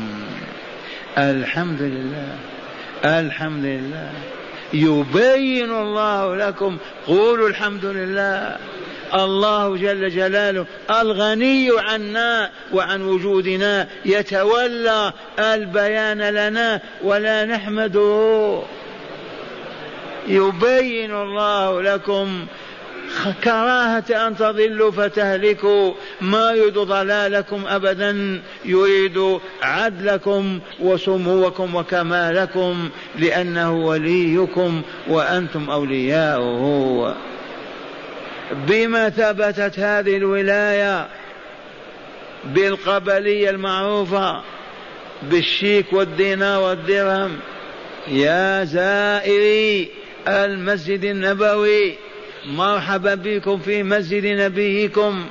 الحمد 1.18 1.82
لله. 1.82 2.36
الحمد 3.04 3.64
لله. 3.64 4.12
يبين 4.72 5.70
الله 5.70 6.36
لكم. 6.36 6.76
قولوا 7.06 7.48
الحمد 7.48 7.84
لله. 7.84 8.56
الله 9.14 9.76
جل 9.76 10.10
جلاله 10.10 10.66
الغني 10.90 11.68
عنا 11.78 12.50
وعن 12.72 13.02
وجودنا. 13.02 13.88
يتولى 14.04 15.12
البيان 15.38 16.22
لنا 16.22 16.80
ولا 17.02 17.44
نحمده. 17.44 18.62
يبين 20.28 21.14
الله 21.14 21.82
لكم 21.82 22.46
كراهة 23.44 24.26
أن 24.26 24.36
تضلوا 24.36 24.90
فتهلكوا. 24.90 25.94
ما 26.20 26.52
يريد 26.52 26.78
ضلالكم 26.78 27.66
أبدا. 27.66 28.42
يريد 28.64 29.38
عدلكم 29.62 30.60
وسموكم 30.80 31.74
وكمالكم 31.74 32.88
لأنه 33.18 33.72
وليكم 33.72 34.82
وأنتم 35.08 35.70
أولياؤه. 35.70 37.16
بما 38.52 39.08
ثبتت 39.08 39.78
هذه 39.78 40.16
الولاية 40.16 41.08
بالقبلية 42.44 43.50
المعروفة 43.50 44.42
بالشيك 45.22 45.92
والدينار 45.92 46.62
والدرهم 46.62 47.38
يا 48.08 48.64
زائري 48.64 49.88
المسجد 50.28 51.04
النبوي 51.04 51.94
مرحبا 52.46 53.14
بكم 53.14 53.58
في 53.58 53.82
مسجد 53.82 54.26
نبيكم 54.26 55.26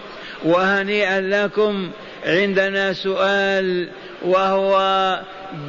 وهنيئا 0.46 1.22
لكم 1.22 1.90
عندنا 2.26 2.94
سؤال 2.94 3.90
وهو 4.22 5.20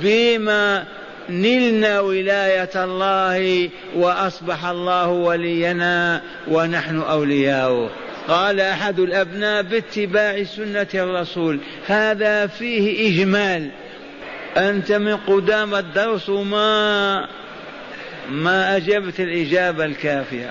بما 0.03 0.85
نلنا 1.31 2.01
ولاية 2.01 2.85
الله 2.85 3.71
وأصبح 3.95 4.65
الله 4.65 5.09
ولينا 5.09 6.23
ونحن 6.49 7.01
أولياؤه. 7.01 7.91
قال 8.29 8.61
أحد 8.61 9.01
الأبناء 9.01 9.63
باتباع 9.63 10.45
سنة 10.45 10.87
الرسول 10.95 11.61
هذا 11.87 12.47
فيه 12.47 13.09
إجمال. 13.09 13.71
أنت 14.57 14.93
من 14.93 15.17
قدام 15.17 15.75
الدرس 15.75 16.29
ما 16.29 17.29
ما 18.31 18.77
أجبت 18.77 19.21
الإجابة 19.21 19.85
الكافية. 19.85 20.51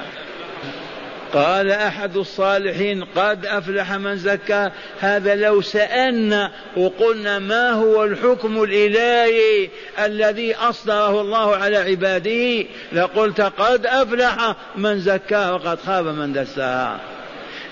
قال 1.33 1.71
أحد 1.71 2.17
الصالحين 2.17 3.03
قد 3.03 3.45
أفلح 3.45 3.93
من 3.93 4.17
زكى 4.17 4.71
هذا 4.99 5.35
لو 5.35 5.61
سألنا 5.61 6.51
وقلنا 6.77 7.39
ما 7.39 7.71
هو 7.71 8.03
الحكم 8.03 8.63
الإلهي 8.63 9.69
الذي 9.99 10.55
أصدره 10.55 11.21
الله 11.21 11.55
على 11.55 11.77
عباده؟ 11.77 12.65
لقلت 12.91 13.41
قد 13.41 13.85
أفلح 13.85 14.55
من 14.75 14.99
زكاه 14.99 15.53
وقد 15.53 15.79
خاب 15.79 16.05
من 16.05 16.33
دساها. 16.33 16.99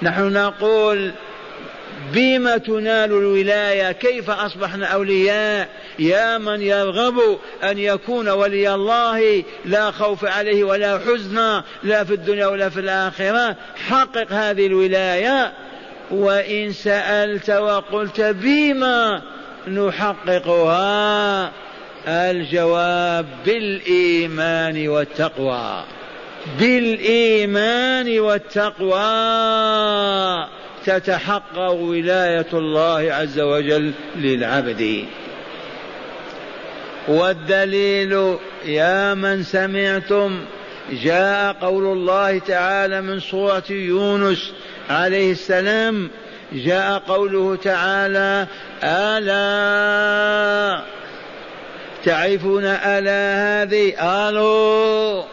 نحن 0.01 0.33
نقول 0.33 1.11
بما 2.13 2.57
تنال 2.57 3.11
الولاية؟ 3.11 3.91
كيف 3.91 4.29
أصبحنا 4.29 4.85
أولياء؟ 4.85 5.69
يا 5.99 6.37
من 6.37 6.61
يرغب 6.61 7.39
أن 7.63 7.77
يكون 7.77 8.29
ولي 8.29 8.73
الله 8.73 9.43
لا 9.65 9.91
خوف 9.91 10.25
عليه 10.25 10.63
ولا 10.63 10.99
حزن 10.99 11.61
لا 11.83 12.03
في 12.03 12.13
الدنيا 12.13 12.47
ولا 12.47 12.69
في 12.69 12.79
الآخرة. 12.79 13.55
حقق 13.87 14.31
هذه 14.31 14.65
الولاية. 14.65 15.53
وإن 16.11 16.71
سألت 16.71 17.49
وقلت 17.49 18.21
بما 18.21 19.21
نحققها 19.67 21.51
الجواب 22.07 23.25
بالإيمان 23.45 24.87
والتقوى. 24.87 25.83
بالإيمان 26.59 28.19
والتقوى. 28.19 28.95
تتحقق 30.85 31.71
ولاية 31.71 32.47
الله 32.53 33.13
عز 33.13 33.39
وجل 33.39 33.93
للعبد. 34.15 35.05
والدليل 37.07 38.37
يا 38.65 39.13
من 39.13 39.43
سمعتم 39.43 40.39
جاء 40.91 41.53
قول 41.53 41.83
الله 41.83 42.39
تعالى 42.39 43.01
من 43.01 43.19
سورة 43.19 43.63
يونس 43.69 44.51
عليه 44.89 45.31
السلام 45.31 46.09
جاء 46.53 46.99
قوله 46.99 47.55
تعالى 47.55 48.47
ألا 48.83 50.81
تعرفون 52.03 52.65
ألا 52.65 53.63
هذه؟ 53.63 53.93
ألو 54.29 55.23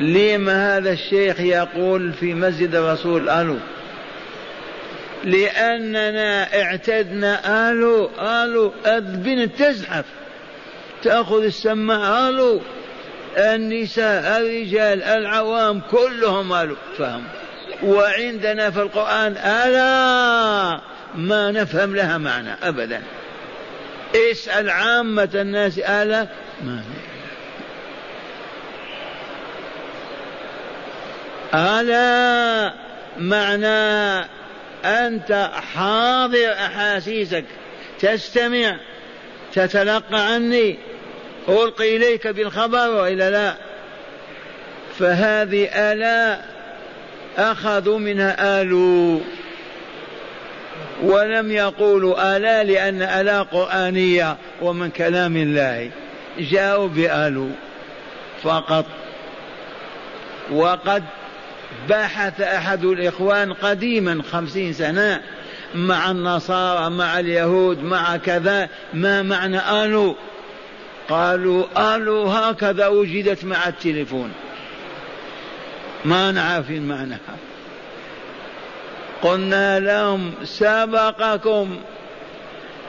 لما 0.00 0.76
هذا 0.76 0.92
الشيخ 0.92 1.40
يقول 1.40 2.12
في 2.12 2.34
مسجد 2.34 2.74
الرسول 2.74 3.28
ألو؟ 3.28 3.56
لأننا 5.24 6.62
اعتدنا 6.62 7.70
ألو 7.70 8.10
ألو 8.20 8.72
البنت 8.86 9.62
تزحف 9.62 10.04
تأخذ 11.02 11.44
السماعة 11.44 12.28
ألو 12.28 12.60
النساء 13.36 14.40
الرجال 14.40 15.02
العوام 15.02 15.80
كلهم 15.90 16.52
ألو 16.52 16.76
فهم. 16.98 17.24
وعندنا 17.82 18.70
في 18.70 18.82
القرآن 18.82 19.36
ألا 19.36 20.80
ما 21.14 21.50
نفهم 21.50 21.96
لها 21.96 22.18
معنى 22.18 22.54
أبدا. 22.62 23.02
اسأل 24.32 24.70
عامة 24.70 25.28
الناس 25.34 25.78
ألا 25.78 26.26
ما 26.64 26.72
نفهم. 26.72 27.11
ألا 31.54 32.72
معنى 33.18 34.26
أنت 34.84 35.50
حاضر 35.74 36.52
أحاسيسك 36.52 37.44
تستمع 38.00 38.76
تتلقى 39.52 40.32
عني 40.32 40.78
ألقي 41.48 41.96
إليك 41.96 42.26
بالخبر 42.26 42.90
وإلا 42.90 43.30
لا. 43.30 43.54
فهذه 44.98 45.64
ألا 45.64 46.38
أخذوا 47.38 47.98
منها 47.98 48.62
آلوا 48.62 49.20
ولم 51.02 51.52
يقولوا 51.52 52.36
ألا 52.36 52.64
لأن 52.64 53.02
ألا 53.02 53.42
قرآنية 53.42 54.36
ومن 54.62 54.90
كلام 54.90 55.36
الله. 55.36 55.90
جاءوا 56.38 56.88
بآلوا 56.88 57.50
فقط. 58.42 58.86
وقد 60.50 61.04
بحث 61.88 62.40
أحد 62.40 62.84
الإخوان 62.84 63.52
قديما 63.52 64.22
خمسين 64.32 64.72
سنة 64.72 65.22
مع 65.74 66.10
النصارى 66.10 66.90
مع 66.90 67.20
اليهود 67.20 67.82
مع 67.82 68.16
كذا 68.16 68.68
ما 68.94 69.22
معنى 69.22 69.84
آلو؟ 69.84 70.16
قالوا 71.08 71.94
آلو 71.96 72.24
هكذا 72.24 72.86
وجدت 72.86 73.44
مع 73.44 73.68
التليفون. 73.68 74.32
ما 76.04 76.32
نعرف 76.32 76.70
معناها 76.70 77.36
قلنا 79.22 79.80
لهم 79.80 80.32
سبقكم. 80.44 81.80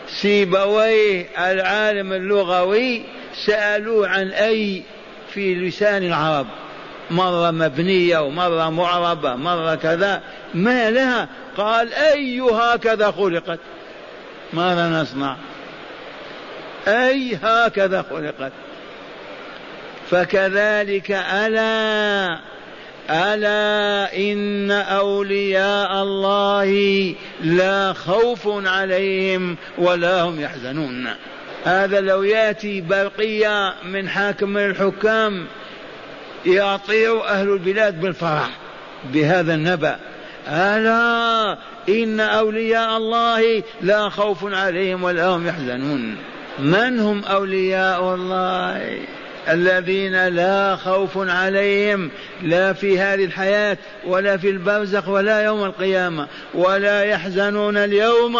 سيبويه 0.08 1.26
العالم 1.38 2.14
اللغوي 2.14 3.04
سألوه 3.46 4.08
عن 4.08 4.28
أي 4.28 4.84
في 5.34 5.56
لسان 5.56 6.04
العرب. 6.04 6.48
مرة 7.14 7.52
مبنية 7.52 8.18
ومرة 8.18 8.70
معربة 8.70 9.36
مرة 9.36 9.76
كذا. 9.76 10.22
ما 10.54 10.92
لها؟ 10.92 11.28
قال 11.58 11.94
أي 11.94 12.42
هكذا 12.42 13.12
خلقت. 13.12 13.60
ماذا 14.54 14.90
نصنع؟ 14.90 15.36
أي 16.88 17.40
هكذا 17.44 18.06
خلقت. 18.10 18.52
فكذلك 20.10 21.12
ألا 21.12 22.40
ألا 23.10 24.18
إن 24.18 24.72
أولياء 24.72 26.04
الله 26.04 27.16
لا 27.44 27.94
خوف 27.94 28.48
عليهم 28.68 29.58
ولا 29.78 30.22
هم 30.22 30.42
يحزنون. 30.42 31.08
هذا 31.64 32.02
لو 32.02 32.24
يأتي 32.24 32.82
برقية 32.82 33.74
من 33.84 34.10
حاكم 34.10 34.50
من 34.50 34.66
الحكام 34.66 35.48
يطير 36.46 37.26
أهل 37.28 37.50
البلاد 37.50 38.02
بالفرح 38.02 38.50
بهذا 39.14 39.54
النبأ. 39.54 40.00
ألا 40.48 41.58
إن 41.90 42.20
أولياء 42.20 42.98
الله 42.98 43.64
لا 43.82 44.10
خوف 44.10 44.54
عليهم 44.54 45.04
ولا 45.04 45.28
هم 45.28 45.48
يحزنون. 45.48 46.18
من 46.60 47.00
هم 47.00 47.24
أولياء 47.26 48.16
الله؟ 48.16 48.98
الذين 49.50 50.28
لا 50.28 50.76
خوف 50.76 51.12
عليهم 51.18 52.12
لا 52.42 52.74
في 52.74 53.00
هذه 53.00 53.26
الحياة 53.26 53.78
ولا 54.06 54.38
في 54.38 54.50
البرزخ 54.50 55.08
ولا 55.08 55.42
يوم 55.42 55.64
القيامة 55.64 56.28
ولا 56.54 57.04
يحزنون 57.04 57.78
اليوم 57.78 58.38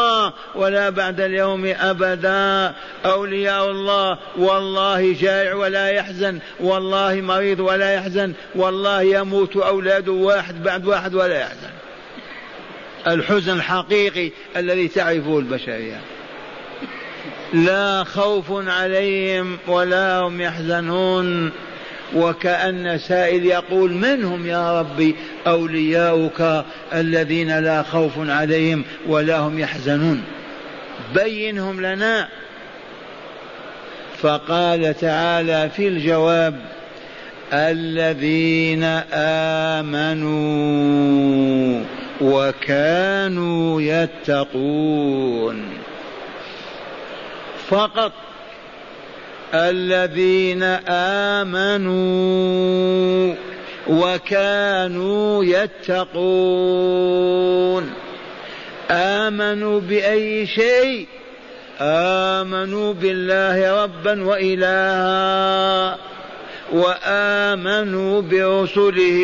ولا 0.56 0.90
بعد 0.90 1.22
اليوم 1.22 1.66
أبدا. 1.66 2.74
أولياء 3.06 3.72
الله 3.72 4.18
والله 4.38 5.16
جائع 5.20 5.54
ولا 5.54 5.90
يحزن 5.90 6.40
والله 6.60 7.22
مريض 7.22 7.60
ولا 7.60 7.94
يحزن 7.94 8.34
والله 8.56 9.02
يموت 9.02 9.58
أولاده 9.58 10.12
واحد 10.12 10.64
بعد 10.64 10.86
واحد 10.86 11.16
ولا 11.16 11.40
يحزن. 11.40 11.70
الحزن 13.08 13.54
الحقيقي 13.54 14.32
الذي 14.58 14.88
تعرفه 14.88 15.40
البشرية. 15.40 16.13
لا 17.54 18.04
خوف 18.04 18.46
عليهم 18.52 19.58
ولا 19.68 20.20
هم 20.20 20.42
يحزنون. 20.42 21.52
وكأن 22.16 22.98
سائل 22.98 23.46
يقول 23.46 23.94
من 23.94 24.24
هم 24.24 24.46
يا 24.46 24.80
ربي 24.80 25.16
أولياؤك 25.48 26.66
الذين 26.94 27.60
لا 27.60 27.84
خوف 27.84 28.12
عليهم 28.18 28.84
ولا 29.08 29.38
هم 29.38 29.60
يحزنون. 29.60 30.24
بينهم 31.16 31.82
لنا. 31.82 32.28
فقال 34.22 35.00
تعالى 35.00 35.70
في 35.76 35.88
الجواب 35.88 36.60
الذين 37.54 38.84
آمنوا 39.84 41.84
وكانوا 42.22 43.82
يتقون. 43.82 45.83
فقط 47.74 48.12
الذين 49.54 50.64
آمنوا 51.44 53.36
وكانوا 53.88 55.44
يتقون. 55.46 56.04
آمنوا 58.92 59.80
بأي 59.80 60.48
شيء؟ 60.48 61.08
آمنوا 61.82 62.94
بالله 62.94 63.84
ربا 63.84 64.24
وإلها 64.24 65.98
وآمنوا 66.74 68.22
برسله 68.22 69.20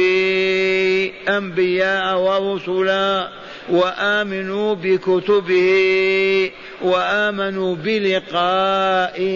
أنبياء 1.30 2.20
ورسلا 2.20 3.30
وآمنوا 3.70 4.76
بكتبه 4.76 6.52
وآمنوا 6.82 7.76
بلقائه 7.76 9.30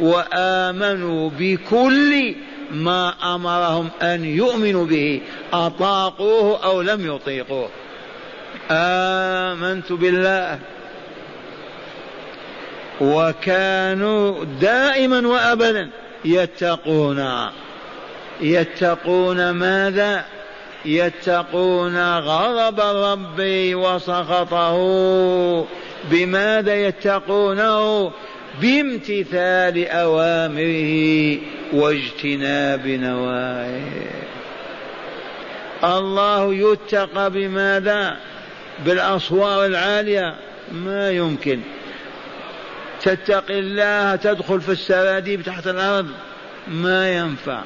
وآمنوا 0.00 1.30
بكل 1.38 2.34
ما 2.70 3.34
أمرهم 3.34 3.90
أن 4.02 4.24
يؤمنوا 4.24 4.86
به 4.86 5.20
أطاقوه 5.52 6.64
أو 6.64 6.82
لم 6.82 7.14
يطيقوه. 7.14 7.68
آمنت 8.70 9.92
بالله. 9.92 10.58
وكانوا 13.00 14.44
دائما 14.60 15.28
وابدا 15.28 15.90
يتقون. 16.24 17.48
يتقون 18.40 19.50
ماذا؟ 19.50 20.24
يتقون 20.84 22.18
غضب 22.18 22.80
الرب 22.80 23.40
وسخطه. 23.74 24.76
بماذا 26.04 26.74
يتقونه؟ 26.74 28.12
بامتثال 28.60 29.86
أوامره 29.88 31.38
واجتناب 31.72 32.86
نواهيه. 32.86 34.28
الله 35.84 36.54
يتقى 36.54 37.30
بماذا؟ 37.30 38.16
بالاصوار 38.86 39.66
العالية. 39.66 40.34
ما 40.72 41.10
يمكن. 41.10 41.60
تتقي 43.02 43.58
الله 43.58 44.16
تدخل 44.16 44.60
في 44.60 44.72
السراديب 44.72 45.42
تحت 45.42 45.66
الأرض. 45.66 46.08
ما 46.68 47.16
ينفع. 47.16 47.62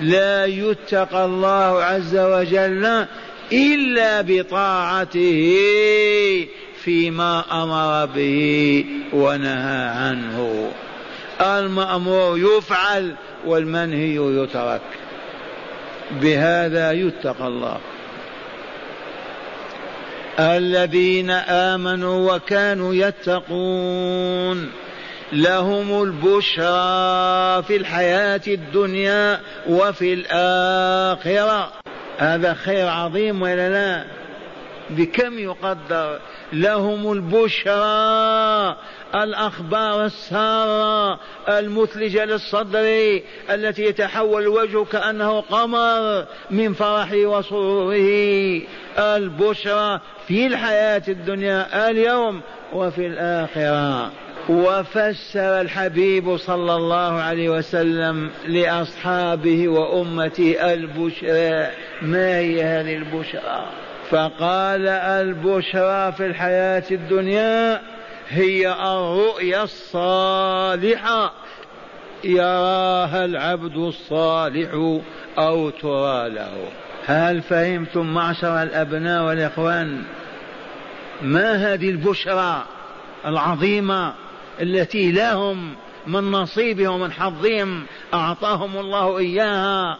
لا 0.00 0.44
يتقى 0.44 1.24
الله 1.24 1.84
عز 1.84 2.16
وجل 2.16 3.06
إلا 3.52 4.20
بطاعته. 4.20 5.56
فيما 6.84 7.44
أمر 7.52 8.06
به 8.06 8.84
ونهى 9.12 9.88
عنه. 9.88 10.70
المأمور 11.40 12.38
يفعل 12.38 13.14
والمنهي 13.46 14.16
يترك. 14.16 14.80
بهذا 16.10 16.92
يتقى 16.92 17.46
الله. 17.46 17.78
الذين 20.38 21.30
آمنوا 21.30 22.34
وكانوا 22.34 22.94
يتقون. 22.94 24.70
لهم 25.32 26.02
البشرى 26.02 27.62
في 27.62 27.76
الحياة 27.76 28.40
الدنيا 28.48 29.40
وفي 29.68 30.14
الآخرة. 30.14 31.72
هذا 32.18 32.54
خير 32.54 32.88
عظيم 32.88 33.42
ولا 33.42 33.68
لا؟ 33.70 34.19
بكم 34.90 35.38
يقدر 35.38 36.18
لهم 36.52 37.12
البشرى 37.12 38.76
الأخبار 39.14 40.04
السارة 40.04 41.20
المثلجة 41.48 42.24
للصدر 42.24 43.20
التي 43.50 43.84
يتحول 43.84 44.42
الوجه 44.42 44.84
كأنه 44.84 45.40
قمر 45.40 46.26
من 46.50 46.72
فرحه 46.72 47.16
وسروره. 47.16 48.62
البشرى 48.98 50.00
في 50.28 50.46
الحياة 50.46 51.02
الدنيا 51.08 51.90
اليوم 51.90 52.40
وفي 52.72 53.06
الآخرة. 53.06 54.10
وفسر 54.48 55.60
الحبيب 55.60 56.36
صلى 56.36 56.74
الله 56.74 57.20
عليه 57.20 57.48
وسلم 57.48 58.30
لأصحابه 58.46 59.68
وأمته 59.68 60.72
البشرى 60.72 61.70
ما 62.02 62.38
هي 62.38 62.62
هذه 62.62 62.96
البشرى؟ 62.96 63.89
فقال 64.10 64.88
البشرى 64.88 66.12
في 66.12 66.26
الحياة 66.26 66.84
الدنيا 66.90 67.80
هي 68.28 68.72
الرؤيا 68.72 69.62
الصالحة. 69.62 71.32
يراها 72.24 73.24
العبد 73.24 73.76
الصالح 73.76 74.98
أو 75.38 75.70
ترى 75.70 76.28
له. 76.28 76.68
هل 77.06 77.42
فهمتم 77.42 78.06
معشر 78.06 78.62
الأبناء 78.62 79.24
والإخوان؟ 79.24 80.02
ما 81.22 81.72
هذه 81.72 81.90
البشرى 81.90 82.64
العظيمة 83.26 84.14
التي 84.60 85.12
لهم 85.12 85.74
من 86.06 86.30
نصيبهم 86.30 87.00
ومن 87.00 87.12
حظهم؟ 87.12 87.82
أعطاهم 88.14 88.76
الله 88.76 89.18
إياها. 89.18 89.98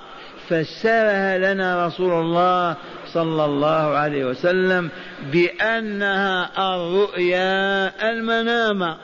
فسرها 0.50 1.38
لنا 1.38 1.86
رسول 1.86 2.12
الله 2.12 2.76
صلى 3.06 3.44
الله 3.44 3.96
عليه 3.96 4.24
وسلم 4.24 4.90
بأنها 5.32 6.50
الرؤيا 6.74 8.10
المنامة 8.10 8.96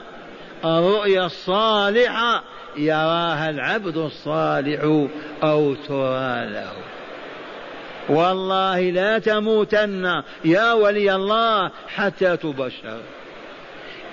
الرؤيا 0.65 1.25
الصالحة 1.25 2.43
يراها 2.77 3.49
العبد 3.49 3.97
الصالح 3.97 4.81
أو 5.43 5.73
ترى 5.73 6.45
له 6.49 6.71
والله 8.09 8.79
لا 8.79 9.19
تموتن 9.19 10.23
يا 10.45 10.73
ولي 10.73 11.15
الله 11.15 11.71
حتى 11.95 12.37
تبشر. 12.37 12.99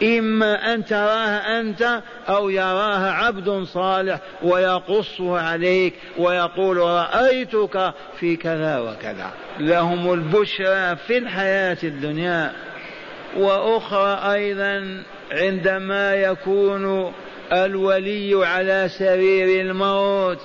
إما 0.02 0.74
أن 0.74 0.84
تراها 0.84 1.60
أنت 1.60 2.02
أو 2.28 2.50
يراها 2.50 3.12
عبد 3.12 3.64
صالح 3.64 4.18
ويقصه 4.42 5.40
عليك 5.40 5.94
ويقول 6.18 6.76
رأيتك 6.76 7.92
في 8.20 8.36
كذا 8.36 8.78
وكذا. 8.78 9.30
لهم 9.58 10.12
البشرى 10.12 10.96
في 10.96 11.18
الحياة 11.18 11.78
الدنيا 11.82 12.52
وأخرى 13.36 14.32
أيضا 14.32 15.02
عندما 15.32 16.14
يكون 16.14 17.12
الولي 17.52 18.46
على 18.46 18.88
سرير 18.98 19.60
الموت 19.60 20.40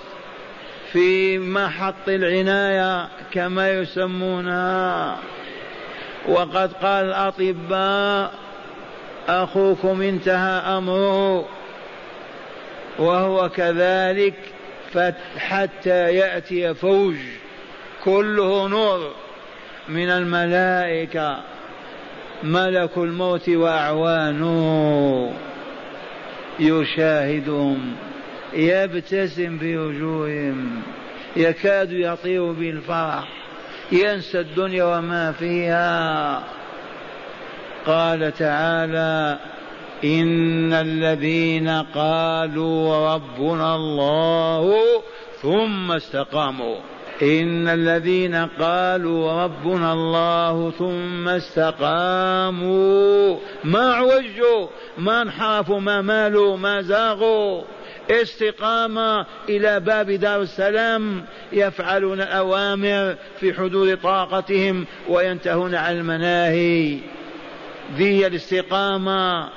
في 0.91 1.39
محط 1.39 2.07
العناية 2.07 3.07
كما 3.31 3.71
يسمونها. 3.71 5.17
وقد 6.27 6.73
قال 6.73 7.05
الأطباء 7.05 8.48
أخوكم 9.29 10.01
انتهى 10.01 10.77
أمره 10.77 11.45
وهو 12.99 13.49
كذلك 13.49 14.33
حتى 15.37 16.15
يأتي 16.15 16.73
فوج 16.73 17.15
كله 18.03 18.67
نور 18.67 19.11
من 19.89 20.09
الملائكة 20.09 21.37
ملك 22.43 22.97
الموت 22.97 23.49
وأعوانه 23.49 25.33
يشاهدهم 26.59 27.95
يبتسم 28.53 29.57
في 29.57 29.77
وجوههم 29.77 30.81
يكاد 31.35 31.91
يطير 31.91 32.51
بالفرح 32.51 33.27
ينسى 33.91 34.39
الدنيا 34.39 34.83
وما 34.83 35.31
فيها 35.31 36.43
قال 37.85 38.33
تعالى 38.33 39.37
إن 40.03 40.73
الذين 40.73 41.69
قالوا 41.69 43.15
ربنا 43.15 43.75
الله 43.75 44.73
ثم 45.41 45.91
استقاموا. 45.91 46.75
إن 47.21 47.67
الذين 47.67 48.35
قالوا 48.35 49.43
ربنا 49.43 49.93
الله 49.93 50.71
ثم 50.71 51.27
استقاموا. 51.27 53.37
ما 53.63 53.93
عوجوا 53.93 54.67
ما 54.97 55.21
انحرفوا 55.21 55.79
ما 55.79 56.01
مالوا 56.01 56.57
ما 56.57 56.81
زاغوا. 56.81 57.61
استقامة 58.11 59.25
إلى 59.49 59.79
باب 59.79 60.11
دار 60.11 60.41
السلام 60.41 61.23
يفعلون 61.53 62.21
الأوامر 62.21 63.15
في 63.39 63.53
حدود 63.53 63.97
طاقتهم 63.97 64.85
وينتهون 65.09 65.75
عن 65.75 65.97
المناهي. 65.97 66.99
ذي 67.97 68.27
الاستقامة 68.27 69.49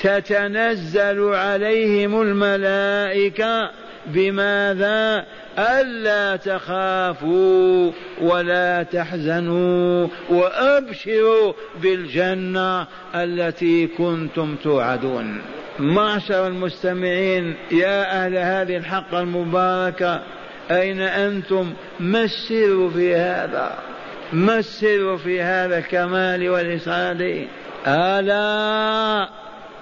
تتنزل 0.00 1.34
عليهم 1.34 2.22
الملائكة 2.22 3.70
بماذا؟ 4.06 5.26
ألا 5.58 6.36
تخافوا 6.36 7.92
ولا 8.20 8.82
تحزنوا 8.82 10.08
وأبشروا 10.30 11.52
بالجنة 11.82 12.86
التي 13.14 13.86
كنتم 13.86 14.56
توعدون. 14.62 15.40
معشر 15.78 16.46
المستمعين 16.46 17.56
يا 17.70 18.24
أهل 18.24 18.36
هذه 18.36 18.76
الحق 18.76 19.14
المباركة 19.14 20.22
أين 20.70 21.00
أنتم؟ 21.00 21.72
ما 22.00 22.22
السر 22.22 22.90
في 22.90 23.14
هذا؟ 23.14 23.89
ما 24.32 24.58
السر 24.58 25.16
في 25.16 25.42
هذا 25.42 25.78
الكمال 25.78 26.50
والإسعاد 26.50 27.48
ألا 27.86 29.28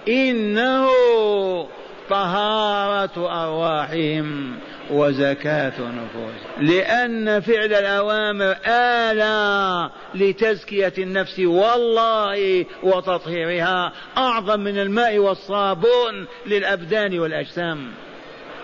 إنه 0.09 0.89
طهارة 2.11 3.45
أرواحهم 3.45 4.59
وزكاة 4.91 5.73
نفوس 5.81 6.61
لأن 6.61 7.41
فعل 7.41 7.75
الأوامر 7.75 8.57
آلى 8.67 9.91
لتزكية 10.15 10.93
النفس 10.99 11.39
والله 11.39 12.65
وتطهيرها 12.83 13.93
أعظم 14.17 14.61
من 14.61 14.79
الماء 14.79 15.19
والصابون 15.19 16.27
للأبدان 16.47 17.19
والأجسام. 17.19 17.93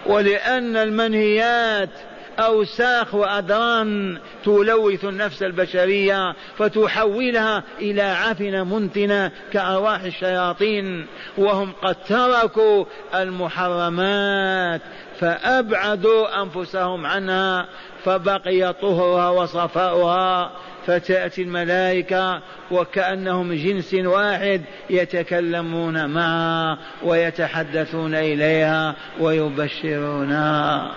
ولأن 0.07 0.77
المنهيات 0.77 1.90
أوساخ 2.38 3.14
وأدران 3.14 4.18
تلوث 4.44 5.05
النفس 5.05 5.42
البشرية 5.42 6.35
فتحولها 6.59 7.62
إلى 7.79 8.03
عفن 8.03 8.66
منتنة 8.66 9.31
كأرواح 9.53 10.01
الشياطين 10.01 11.07
وهم 11.38 11.73
قد 11.83 11.97
تركوا 12.09 12.85
المحرمات 13.14 14.81
فأبعدوا 15.20 16.42
أنفسهم 16.42 17.07
عنها 17.07 17.66
فبقي 18.05 18.73
طهرها 18.73 19.31
وصفاؤها 19.31 20.51
فتأتي 20.87 21.42
الملائكة 21.42 22.40
وكأنهم 22.70 23.53
جنس 23.53 23.94
واحد 23.94 24.62
يتكلمون 24.90 26.07
معها 26.11 26.79
ويتحدثون 27.03 28.14
إليها 28.14 28.94
ويبشرونها. 29.20 30.90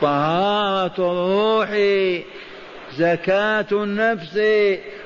طهارة 0.00 0.94
الروح 0.98 1.70
زكاة 2.96 3.66
النفس 3.72 4.38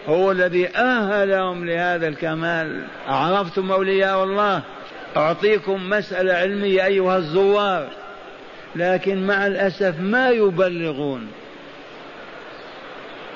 هو 0.09 0.33
الذي 0.33 0.69
أهلهم 0.69 1.65
لهذا 1.65 2.09
الكمال. 2.09 2.83
عرفتم 3.07 3.73
أولياء 3.73 4.25
الله؟ 4.25 4.63
أعطيكم 5.17 5.89
مسألة 5.91 6.35
علمية 6.35 6.85
أيها 6.85 7.17
الزوار. 7.17 7.89
لكن 8.77 9.27
مع 9.27 9.47
الأسف 9.47 10.01
ما 10.01 10.31
يبلغون. 10.31 11.29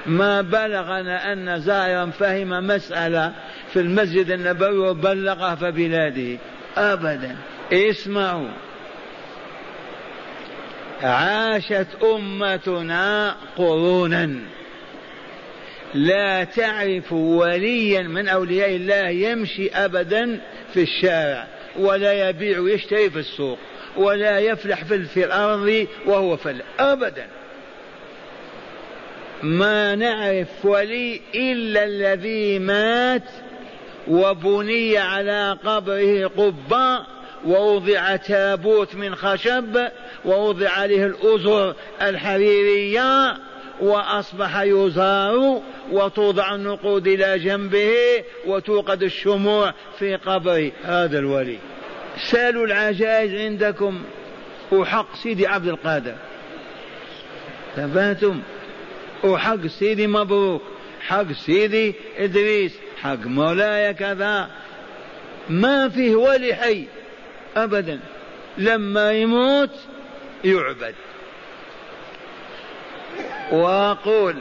ما 0.06 0.40
بلغنا 0.40 1.32
أن 1.32 1.60
زائرا 1.60 2.06
فهم 2.06 2.66
مسألة 2.66 3.32
في 3.72 3.80
المسجد 3.80 4.30
النبوي 4.30 4.78
وبلغها 4.78 5.54
في 5.54 5.70
بلاده. 5.70 6.38
أبدا. 6.76 7.36
اسمعوا. 7.72 8.48
عاشت 11.02 11.86
أمتنا 12.02 13.36
قرونا. 13.56 14.38
لا 15.94 16.44
تعرف 16.44 17.12
وليا 17.12 18.02
من 18.02 18.28
أولياء 18.28 18.76
الله 18.76 19.08
يمشي 19.08 19.70
أبدا 19.70 20.40
في 20.74 20.82
الشارع 20.82 21.46
ولا 21.76 22.28
يبيع 22.28 22.58
ويشتري 22.58 23.10
في 23.10 23.18
السوق 23.18 23.58
ولا 23.96 24.38
يفلح 24.38 24.84
في 24.84 25.24
الأرض 25.24 25.86
وهو 26.06 26.36
فل 26.36 26.62
أبدا. 26.78 27.26
ما 29.42 29.94
نعرف 29.94 30.64
ولي 30.64 31.20
إلا 31.34 31.84
الذي 31.84 32.58
مات 32.58 33.28
وبني 34.08 34.98
على 34.98 35.58
قبره 35.64 36.26
قبة 36.26 37.06
ووضع 37.46 38.16
تابوت 38.16 38.94
من 38.94 39.14
خشب 39.14 39.88
ووضع 40.24 40.68
عليه 40.70 41.06
الأزر 41.06 41.74
الحريرية 42.02 43.38
وأصبح 43.80 44.60
يزار 44.60 45.62
وتوضع 45.90 46.54
النقود 46.54 47.06
إلى 47.06 47.38
جنبه 47.38 47.94
وتوقد 48.46 49.02
الشموع 49.02 49.74
في 49.98 50.16
قبره 50.16 50.72
هذا 50.84 51.18
الولي. 51.18 51.58
سألوا 52.30 52.66
العجائز 52.66 53.34
عندكم. 53.34 54.02
وحق 54.72 55.16
سيدي 55.16 55.46
عبد 55.46 55.68
القادر. 55.68 56.14
تباتم 57.76 58.40
وحق 59.24 59.66
سيدي 59.66 60.06
مبروك. 60.06 60.62
حق 61.00 61.32
سيدي 61.32 61.94
إدريس. 62.18 62.72
حق 63.02 63.26
مولاي 63.26 63.94
كذا. 63.94 64.50
ما 65.48 65.88
فيه 65.88 66.14
ولي 66.14 66.54
حي. 66.54 66.84
أبدا. 67.56 68.00
لما 68.58 69.12
يموت 69.12 69.70
يعبد. 70.44 70.94
وأقول 73.52 74.36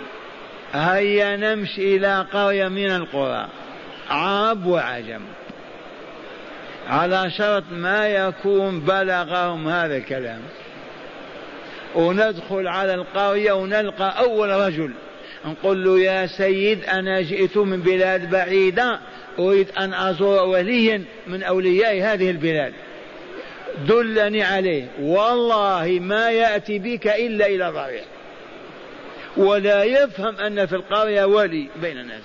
هيا 0.74 1.36
نمشي 1.36 1.96
إلى 1.96 2.26
قرية 2.34 2.68
من 2.68 2.92
القرى. 2.92 3.48
عرب 4.10 4.66
وعجم. 4.66 5.22
على 6.90 7.32
شرط 7.32 7.64
ما 7.72 8.08
يكون 8.08 8.80
بلغهم 8.80 9.68
هذا 9.68 9.98
الكلام. 9.98 10.42
وندخل 11.96 12.68
على 12.68 12.94
القرية 12.94 13.52
ونلقى 13.52 14.20
أول 14.20 14.50
رجل. 14.50 14.92
نقول 15.46 15.84
له 15.84 16.00
يا 16.00 16.28
سيد 16.28 16.86
أنا 16.86 17.22
جئت 17.22 17.58
من 17.58 17.82
بلاد 17.82 18.30
بعيدة. 18.30 19.00
أريد 19.40 19.68
أن 19.78 19.94
أزور 19.94 20.48
وليا 20.48 21.04
من 21.28 21.44
أولياء 21.44 22.14
هذه 22.14 22.30
البلاد. 22.30 22.74
دلني 23.88 24.44
عليه. 24.44 24.88
والله 25.02 26.00
ما 26.02 26.32
يأتي 26.32 26.80
بك 26.80 27.08
إلا 27.08 27.46
إلى 27.46 27.70
ضريح 27.70 28.04
ولا 29.38 29.84
يفهم 29.84 30.36
أن 30.36 30.66
في 30.66 30.76
القرية 30.76 31.26
ولي 31.26 31.68
بين 31.82 32.00
الناس. 32.00 32.22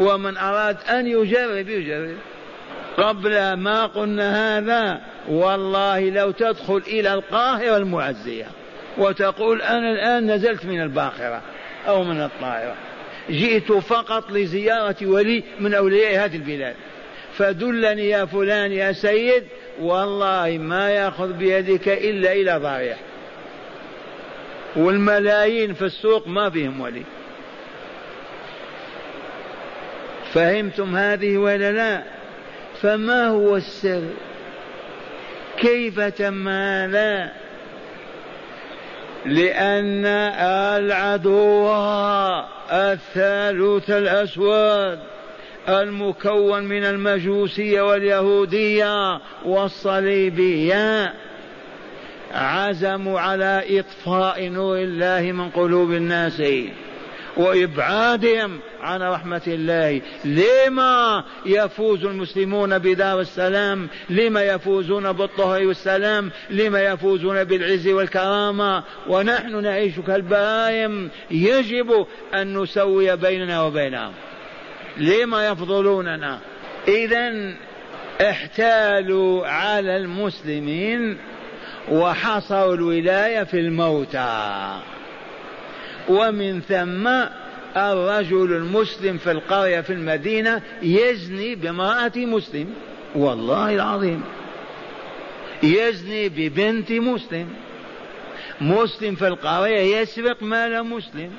ومن 0.00 0.36
أراد 0.36 0.76
أن 0.90 1.06
يجرب 1.06 1.68
يجرب. 1.68 2.16
قبل 2.96 3.52
ما 3.52 3.86
قلنا 3.86 4.58
هذا. 4.58 5.00
والله 5.28 6.10
لو 6.10 6.30
تدخل 6.30 6.82
إلى 6.86 7.14
القاهرة 7.14 7.76
المعزية 7.76 8.46
وتقول 8.98 9.62
أنا 9.62 9.92
الآن 9.92 10.30
نزلت 10.30 10.64
من 10.64 10.82
الباخرة 10.82 11.42
أو 11.88 12.04
من 12.04 12.20
الطائرة. 12.20 12.74
جئت 13.30 13.72
فقط 13.72 14.30
لزيارة 14.30 14.96
ولي 15.02 15.44
من 15.60 15.74
أولياء 15.74 16.24
هذه 16.24 16.36
البلاد. 16.36 16.74
فدلني 17.34 18.08
يا 18.08 18.24
فلان 18.24 18.72
يا 18.72 18.92
سيد 18.92 19.44
والله 19.80 20.58
ما 20.60 20.90
ياخذ 20.90 21.32
بيدك 21.32 21.88
إلا 21.88 22.32
إلى 22.32 22.56
ضريح 22.56 22.98
والملايين 24.76 25.74
في 25.74 25.82
السوق 25.82 26.28
ما 26.28 26.50
فيهم 26.50 26.80
ولي. 26.80 27.02
فهمتم 30.32 30.96
هذه 30.96 31.36
ولا 31.36 31.72
لا؟ 31.72 32.02
فما 32.82 33.28
هو 33.28 33.56
السر؟ 33.56 34.02
كيف 35.58 36.00
تم 36.00 36.48
هذا 36.48 37.32
لأن 39.24 40.06
العدو 40.76 41.74
الثالوث 42.70 43.90
الأسود. 43.90 45.15
المكون 45.68 46.64
من 46.64 46.84
المجوسية 46.84 47.80
واليهودية 47.80 49.20
والصليبية. 49.44 51.14
عزموا 52.32 53.20
على 53.20 53.80
إطفاء 53.80 54.48
نور 54.48 54.78
الله 54.78 55.32
من 55.32 55.50
قلوب 55.50 55.92
الناس 55.92 56.42
وإبعادهم 57.36 58.60
عن 58.80 59.02
رحمة 59.02 59.42
الله. 59.46 60.00
لما 60.24 61.24
يفوز 61.46 62.04
المسلمون 62.04 62.78
بدار 62.78 63.20
السلام؟ 63.20 63.88
لما 64.10 64.42
يفوزون 64.42 65.12
بالطهر 65.12 65.66
والسلام؟ 65.66 66.30
لما 66.50 66.82
يفوزون 66.82 67.44
بالعز 67.44 67.88
والكرامة؟ 67.88 68.82
ونحن 69.08 69.62
نعيش 69.62 70.00
كالبهائم. 70.06 71.10
يجب 71.30 72.06
أن 72.34 72.58
نسوي 72.58 73.16
بيننا 73.16 73.62
وبينهم. 73.62 74.12
لما 74.98 75.46
يفضلوننا؟ 75.48 76.38
إذا 76.88 77.54
احتالوا 78.20 79.46
على 79.46 79.96
المسلمين 79.96 81.18
وحصروا 81.90 82.74
الولاية 82.74 83.44
في 83.44 83.60
الموتى. 83.60 84.80
ومن 86.08 86.60
ثم 86.60 87.08
الرجل 87.76 88.52
المسلم 88.52 89.18
في 89.18 89.30
القرية 89.30 89.80
في 89.80 89.92
المدينة 89.92 90.62
يزني 90.82 91.54
بامرأة 91.54 92.12
مسلم. 92.16 92.74
والله 93.14 93.74
العظيم. 93.74 94.22
يزني 95.62 96.28
ببنت 96.28 96.92
مسلم. 96.92 97.48
مسلم 98.60 99.14
في 99.14 99.28
القرية 99.28 99.98
يسرق 100.00 100.42
مال 100.42 100.84
مسلم. 100.84 101.30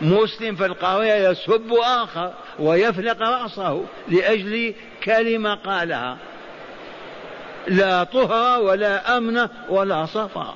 مسلم 0.00 0.56
في 0.56 0.66
القرية 0.66 1.28
يسب 1.28 1.72
آخر 1.82 2.32
ويفلق 2.58 3.22
رأسه 3.22 3.84
لأجل 4.08 4.74
كلمة 5.04 5.54
قالها. 5.54 6.16
لا 7.66 8.04
طهر 8.04 8.62
ولا 8.62 9.16
أمن 9.16 9.48
ولا 9.68 10.06
صفا. 10.06 10.54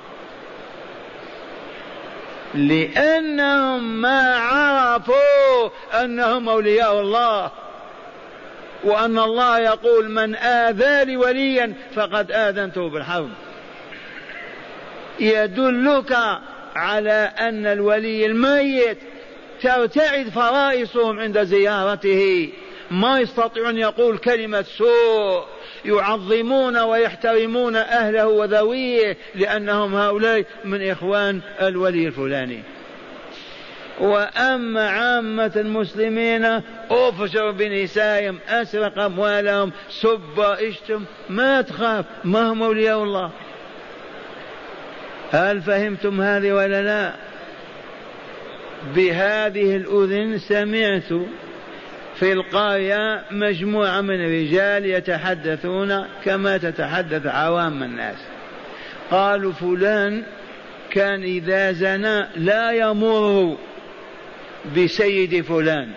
لأنهم 2.55 4.03
ما 4.03 4.37
عرفوا 4.37 5.69
أنهم 6.05 6.49
أولياء 6.49 7.01
الله 7.01 7.51
وأن 8.85 9.19
الله 9.19 9.59
يقول 9.59 10.11
من 10.11 10.37
آذى 10.37 11.05
لي 11.05 11.17
وليا 11.17 11.75
فقد 11.95 12.33
آذنته 12.33 12.89
بالحرب. 12.89 13.31
يدلك 15.21 16.19
على 16.77 17.33
أن 17.39 17.67
الولي 17.67 18.27
الميت 18.27 18.99
ترتعد 19.63 20.29
فرائصهم 20.29 21.21
عند 21.21 21.43
زيارته. 21.43 22.49
ما 22.91 23.21
يستطيعون 23.21 23.79
يقول 23.79 24.19
كلمة 24.19 24.63
سوء. 24.63 25.45
يعظمون 25.85 26.79
ويحترمون 26.79 27.77
أهله 27.77 28.27
وذويه 28.27 29.17
لأنهم 29.35 29.95
هؤلاء 29.95 30.45
من 30.65 30.91
إخوان 30.91 31.41
الولي 31.63 32.07
الفلاني. 32.07 32.63
وأما 34.01 34.91
عامة 34.91 35.53
المسلمين 35.57 36.63
أفشوا 36.91 37.51
بنسائهم 37.51 38.39
أسرق 38.49 38.99
أموالهم 38.99 39.73
سب 39.91 40.41
اشتم 40.41 41.05
ما 41.29 41.63
تخاف 41.63 42.05
ما 42.25 42.53
هم 42.53 42.63
أولياء 42.63 43.03
الله. 43.03 43.31
هل 45.33 45.63
فهمتم 45.63 46.21
هذه 46.21 46.53
ولا 46.53 46.83
لا؟ 46.83 47.13
بهذه 48.95 49.77
الأذن 49.77 50.39
سمعت 50.39 51.29
في 52.15 52.33
القرية 52.33 53.25
مجموعة 53.31 54.01
من 54.01 54.25
الرجال 54.25 54.87
يتحدثون 54.87 56.07
كما 56.25 56.57
تتحدث 56.57 57.27
عوام 57.27 57.83
الناس. 57.83 58.17
قالوا 59.11 59.53
فلان 59.53 60.23
كان 60.91 61.23
إذا 61.23 61.73
زنى 61.73 62.27
لا 62.37 62.71
يمر 62.71 63.57
بسيد 64.77 65.45
فلان. 65.45 65.89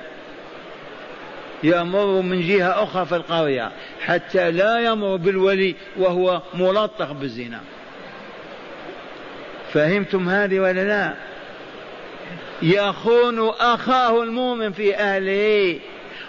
يمر 1.63 2.21
من 2.21 2.41
جهة 2.41 2.83
أخرى 2.83 3.05
في 3.05 3.15
القرية 3.15 3.71
حتى 4.01 4.51
لا 4.51 4.79
يمر 4.79 5.15
بالولي 5.15 5.75
وهو 5.97 6.41
ملطخ 6.53 7.11
بالزنا. 7.11 7.59
فهمتم 9.73 10.29
هذه 10.29 10.59
ولا 10.59 10.83
لا؟ 10.83 11.28
يخون 12.61 13.49
أخاه 13.49 14.23
المؤمن 14.23 14.71
في 14.71 14.95
أهله 14.95 15.79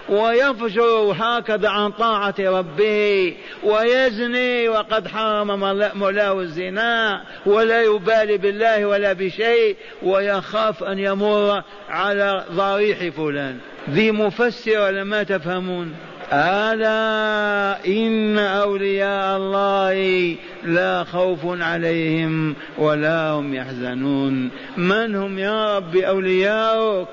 ويفجر 0.09 1.15
هكذا 1.19 1.69
عن 1.69 1.91
طاعة 1.91 2.35
ربه 2.39 3.35
ويزني 3.63 4.69
وقد 4.69 5.09
حرم 5.09 5.61
مولاه 5.99 6.41
الزنا 6.41 7.23
ولا 7.47 7.83
يبالي 7.83 8.37
بالله 8.39 8.87
ولا 8.87 9.13
بشيء 9.13 9.77
ويخاف 10.03 10.85
أن 10.85 10.99
يمر 10.99 11.63
على 11.89 12.45
ضريح 12.53 13.09
فلان. 13.09 13.59
ذي 13.91 14.11
مفسر 14.11 14.81
ولا 14.81 15.05
ما 15.05 15.23
تفهمون. 15.23 15.95
ألا 16.33 17.87
إن 17.87 18.39
أولياء 18.39 19.37
الله 19.37 20.37
لا 20.65 21.05
خوف 21.05 21.41
عليهم 21.45 22.55
ولا 22.79 23.31
هم 23.31 23.55
يحزنون. 23.55 24.51
من 24.77 25.17
هم 25.17 25.39
يا 25.39 25.77
رب 25.77 25.97
أولياؤك؟ 25.97 27.09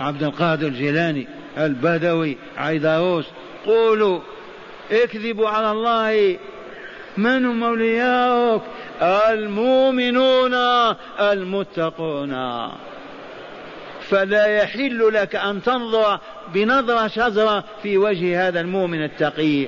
عبد 0.00 0.22
القادر 0.22 0.66
الجيلاني 0.66 1.28
البدوي 1.58 2.36
عيدروس 2.56 3.26
قولوا 3.66 4.20
اكذبوا 4.92 5.48
على 5.48 5.72
الله. 5.72 6.38
من 7.16 7.46
هم 7.46 7.64
أولياؤك؟ 7.64 8.62
المؤمنون 9.02 10.54
المتقون. 11.20 12.32
فلا 14.10 14.46
يحل 14.46 15.14
لك 15.14 15.36
أن 15.36 15.62
تنظر 15.62 16.20
بنظرة 16.54 17.06
شزرة 17.06 17.64
في 17.82 17.98
وجه 17.98 18.48
هذا 18.48 18.60
المؤمن 18.60 19.04
التقي. 19.04 19.66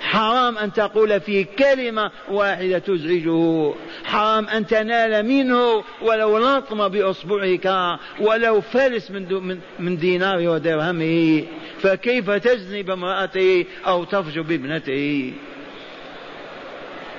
حرام 0.00 0.58
أن 0.58 0.72
تقول 0.72 1.20
في 1.20 1.44
كلمة 1.44 2.10
واحدة 2.30 2.78
تزعجه. 2.78 3.74
حرام 4.04 4.48
أن 4.48 4.66
تنال 4.66 5.26
منه 5.26 5.84
ولو 6.02 6.38
لطم 6.38 6.88
بإصبعك 6.88 7.98
ولو 8.20 8.60
فلس 8.60 9.10
من, 9.10 9.58
من 9.78 9.96
دينار 9.96 10.48
ودرهمه. 10.48 11.44
فكيف 11.80 12.30
تزني 12.30 12.82
بامرأته 12.82 13.64
أو 13.86 14.04
تفجر 14.04 14.42
بابنته؟ 14.42 15.32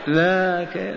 لكن 0.08 0.95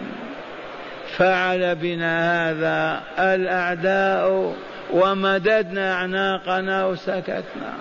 فعل 1.16 1.74
بنا 1.74 2.50
هذا 2.50 3.02
الأعداء 3.18 4.54
ومددنا 4.92 5.94
أعناقنا 5.94 6.86
وسكتنا. 6.86 7.74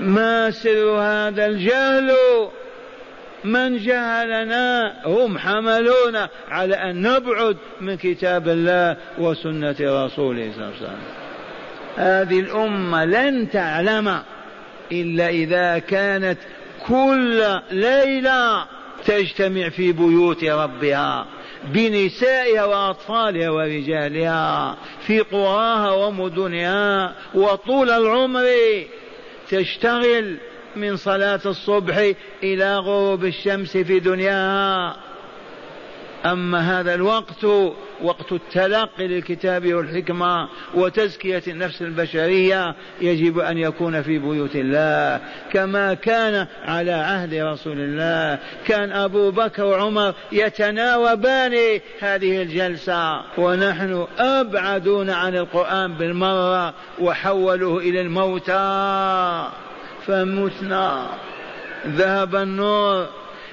ما 0.00 0.50
سر 0.50 0.90
هذا 1.00 1.46
الجهل؟ 1.46 2.12
من 3.44 3.78
جهلنا؟ 3.78 4.94
هم 5.06 5.38
حملونا 5.38 6.28
على 6.48 6.74
أن 6.74 7.02
نبعد 7.02 7.56
من 7.80 7.96
كتاب 7.96 8.48
الله 8.48 8.96
وسنة 9.18 9.76
رسوله 9.80 10.52
صلى 10.52 10.64
الله 10.64 10.66
عليه 10.66 10.76
وسلم. 10.76 10.98
هذه 11.96 12.40
الأمة 12.40 13.04
لن 13.04 13.50
تعلم 13.50 14.22
إلا 14.92 15.28
إذا 15.28 15.78
كانت 15.78 16.38
كل 16.86 17.60
ليلة 17.70 18.64
تجتمع 19.04 19.68
في 19.68 19.92
بيوت 19.92 20.44
ربها. 20.44 21.26
بنسائها 21.64 22.64
وأطفالها 22.64 23.50
ورجالها 23.50 24.76
في 25.06 25.20
قراها 25.20 25.90
ومدنها 25.90 27.14
وطول 27.34 27.90
العمر 27.90 28.46
تشتغل 29.48 30.36
من 30.76 30.96
صلاة 30.96 31.40
الصبح 31.46 32.12
إلى 32.42 32.76
غروب 32.76 33.24
الشمس 33.24 33.76
في 33.76 34.00
دنياها. 34.00 34.96
أما 36.26 36.80
هذا 36.80 36.94
الوقت 36.94 37.44
وقت 38.02 38.32
التلقي 38.32 39.08
للكتاب 39.08 39.74
والحكمة 39.74 40.48
وتزكية 40.74 41.42
النفس 41.48 41.82
البشرية 41.82 42.74
يجب 43.00 43.38
أن 43.38 43.58
يكون 43.58 44.02
في 44.02 44.18
بيوت 44.18 44.56
الله. 44.56 45.20
كما 45.52 45.94
كان 45.94 46.46
على 46.64 46.92
عهد 46.92 47.34
رسول 47.34 47.76
الله. 47.78 48.38
كان 48.66 48.92
أبو 48.92 49.30
بكر 49.30 49.64
وعمر 49.64 50.14
يتناوبان 50.32 51.80
هذه 52.00 52.42
الجلسة. 52.42 53.20
ونحن 53.38 54.06
أبعدون 54.18 55.10
عن 55.10 55.36
القرآن 55.36 55.94
بالمرة 55.94 56.74
وحولوه 57.00 57.78
إلى 57.78 58.00
الموتى. 58.00 59.48
فمتنا. 60.06 61.06
ذهب 61.86 62.36
النور. 62.36 63.06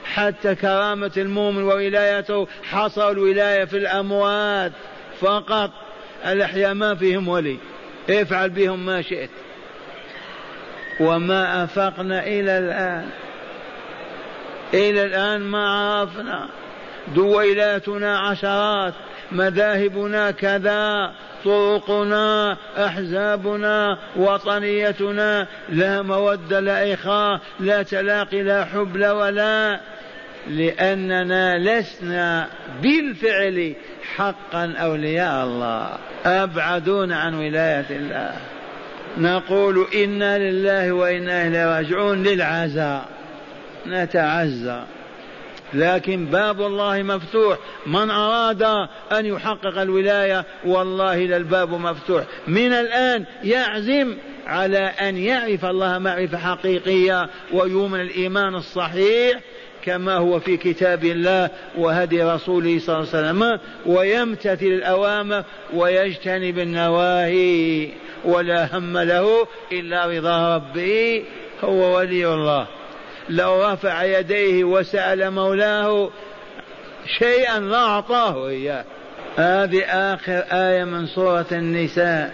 حتى 0.06 0.56
كرامة 0.56 1.12
المؤمن 1.18 1.64
وولايته 1.64 2.48
حصل 2.64 3.12
الولاية 3.12 3.66
في 3.66 3.78
الأموات 3.78 4.72
فقط. 5.20 5.72
الأحياء 6.26 6.74
ما 6.74 6.96
فيهم 6.96 7.28
ولي. 7.28 7.58
افعل 8.10 8.50
بهم 8.50 8.86
ما 8.86 9.02
شئت. 9.02 9.30
وما 11.00 11.64
أفقنا 11.64 12.24
إلى 12.24 12.58
الآن. 12.58 13.10
إلى 14.74 15.06
الآن 15.06 15.42
ما 15.42 15.70
عرفنا. 15.70 16.50
دويلاتنا 17.16 18.20
عشرات. 18.20 18.94
مذاهبنا 19.32 20.32
كذا. 20.32 21.12
طرقنا. 21.46 22.58
أحزابنا. 22.78 23.98
وطنيتنا. 24.16 25.48
لا 25.70 26.02
موده 26.02 26.60
لا 26.60 26.94
إخاء 26.94 27.40
لا 27.60 27.84
تلاقي 27.84 28.44
لا 28.44 28.66
حب 28.66 28.98
لا 28.98 29.12
ولا 29.12 29.80
لأننا 30.48 31.58
لسنا 31.58 32.48
بالفعل 32.82 33.74
حقا 34.16 34.74
أولياء 34.78 35.46
الله 35.46 35.98
أبعدون 36.26 37.12
عن 37.12 37.34
ولاية 37.34 37.86
الله. 37.90 38.36
نقول 39.18 39.86
إنا 39.96 40.38
لله 40.38 40.92
وإنا 40.92 41.48
إليه 41.48 41.66
راجعون 41.66 42.24
للعزاء 42.24 43.06
نتعزى. 43.88 44.84
لكن 45.74 46.26
باب 46.26 46.62
الله 46.62 47.04
مفتوح 47.04 47.58
من 47.88 48.10
أراد 48.12 48.64
أن 49.12 49.26
يحقق 49.26 49.82
الولاية 49.82 50.46
والله 50.66 51.16
للباب 51.16 51.70
مفتوح. 51.70 52.24
من 52.48 52.74
الآن 52.74 53.26
يعزم 53.44 54.18
على 54.48 54.78
أن 54.78 55.18
يعرف 55.18 55.66
الله 55.66 55.98
معرفة 55.98 56.38
حقيقية 56.38 57.30
ويؤمن 57.54 58.02
الإيمان 58.02 58.56
الصحيح 58.56 59.40
كما 59.86 60.16
هو 60.18 60.40
في 60.40 60.58
كتاب 60.58 61.06
الله 61.06 61.50
وهدي 61.78 62.24
رسوله 62.24 62.80
صلى 62.80 62.96
الله 62.96 63.10
عليه 63.14 63.30
وسلم 63.30 63.60
ويمتثل 63.86 64.66
الأوامر 64.66 65.44
ويجتنب 65.74 66.60
النواهي 66.60 67.90
ولا 68.26 68.78
هم 68.78 68.98
له 68.98 69.48
إلا 69.72 70.06
رضا 70.06 70.56
ربه 70.56 71.24
هو 71.64 71.98
ولي 71.98 72.34
الله. 72.34 72.68
لو 73.30 73.72
رفع 73.72 74.04
يديه 74.04 74.64
وسأل 74.64 75.32
مولاه 75.32 76.10
شيئا 77.20 77.60
لا 77.60 77.78
أعطاه 77.78 78.48
إياه. 78.48 78.86
هذه 79.38 79.84
آخر 79.84 80.44
آية 80.52 80.84
من 80.84 81.08
سورة 81.08 81.46
النساء. 81.52 82.34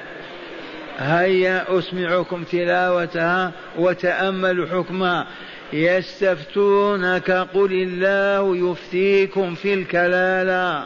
هيا 0.97 1.79
أسمعكم 1.79 2.43
تلاوتها 2.43 3.51
وتأملوا 3.77 4.67
حكمها. 4.67 5.27
يستفتونك 5.73 7.31
قل 7.31 7.71
الله 7.71 8.71
يفتيكم 8.71 9.55
في 9.55 9.73
الكلالة. 9.73 10.85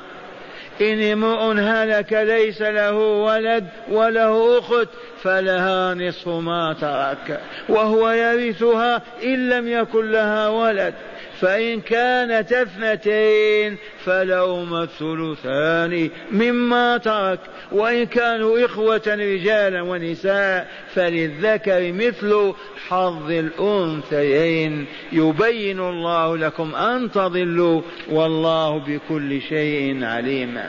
إن 0.81 1.01
امرؤ 1.01 1.59
هلك 1.59 2.13
ليس 2.13 2.61
له 2.61 2.93
ولد 2.97 3.67
وله 3.89 4.59
أخت 4.59 4.89
فلها 5.23 5.93
نصف 5.93 6.27
ما 6.27 6.75
ترك 6.81 7.39
وهو 7.69 8.09
يرثها 8.09 9.01
إن 9.23 9.49
لم 9.49 9.67
يكن 9.67 10.11
لها 10.11 10.47
ولد. 10.47 10.93
فإن 11.41 11.81
كانت 11.81 12.53
اثنتين 12.53 13.77
فلهما 14.05 14.83
الثلثان 14.83 16.09
مما 16.31 16.97
ترك. 16.97 17.39
وإن 17.71 18.05
كانوا 18.05 18.65
إخوة 18.65 19.01
رجالا 19.07 19.81
ونساء 19.81 20.67
فللذكر 20.93 21.91
مثل 21.91 22.53
حظ 22.87 23.31
الأنثيين. 23.31 24.85
يبين 25.11 25.79
الله 25.79 26.37
لكم 26.37 26.75
أن 26.75 27.11
تضلوا 27.11 27.81
والله 28.09 28.77
بكل 28.79 29.41
شيء 29.41 30.03
عليم. 30.03 30.59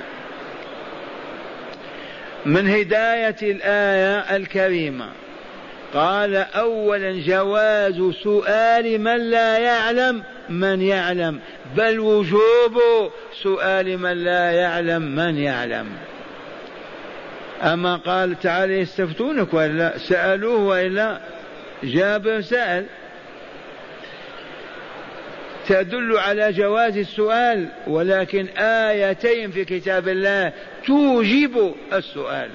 من 2.47 2.69
هداية 2.69 3.37
الآية 3.43 4.37
الكريمة. 4.37 5.09
قال 5.95 6.37
أولا 6.37 7.13
جواز 7.27 8.15
سؤال 8.23 9.01
من 9.01 9.31
لا 9.31 9.59
يعلم 9.59 10.23
من 10.49 10.83
يعلم 10.83 11.41
بل 11.77 12.01
وجوب 12.01 12.83
سؤال 13.43 13.99
من 13.99 14.25
لا 14.25 14.51
يعلم 14.51 15.03
من 15.03 15.39
يعلم. 15.39 15.87
أما 17.63 17.97
قال 17.97 18.41
تعالى 18.41 18.79
يستفتونك 18.79 19.55
وإلا 19.55 19.99
سألوه 19.99 20.63
وإلا 20.63 21.21
جابر 21.83 22.41
سأل. 22.41 22.87
تدل 25.69 26.19
على 26.19 26.53
جواز 26.53 26.97
السؤال 26.97 27.69
ولكن 27.87 28.47
آيتين 28.59 29.51
في 29.51 29.65
كتاب 29.65 30.09
الله 30.09 30.53
توجب 30.87 31.75
السؤال. 31.93 32.51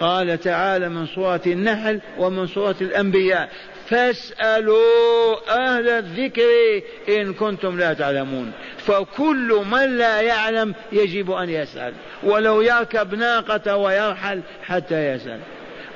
قال 0.00 0.40
تعالى 0.40 0.88
من 0.88 1.06
سورة 1.06 1.40
النحل 1.46 2.00
ومن 2.18 2.46
سورة 2.46 2.76
الأنبياء 2.80 3.48
فاسألوا 3.90 5.36
أهل 5.48 5.88
الذكر 5.88 6.82
إن 7.08 7.34
كنتم 7.34 7.78
لا 7.78 7.92
تعلمون. 7.92 8.52
فكل 8.78 9.62
من 9.70 9.98
لا 9.98 10.20
يعلم 10.20 10.74
يجب 10.92 11.30
أن 11.30 11.50
يسأل. 11.50 11.92
ولو 12.22 12.60
يركب 12.60 13.14
ناقة 13.14 13.76
ويرحل 13.76 14.40
حتى 14.62 15.12
يسأل. 15.12 15.40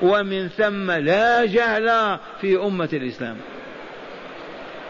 ومن 0.01 0.49
ثم 0.49 0.91
لا 0.91 1.45
جهل 1.45 2.17
في 2.41 2.57
أمة 2.57 2.89
الإسلام. 2.93 3.37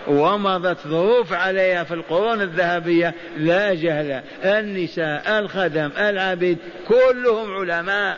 ومضت 0.08 0.88
ظروف 0.88 1.34
عليها 1.34 1.84
في 1.84 1.94
القرون 1.94 2.42
الذهبية 2.42 3.14
لا 3.38 3.74
جهل. 3.74 4.22
النساء 4.44 5.40
الخدم 5.40 5.90
العبيد 5.98 6.58
كلهم 6.88 7.56
علماء. 7.56 8.18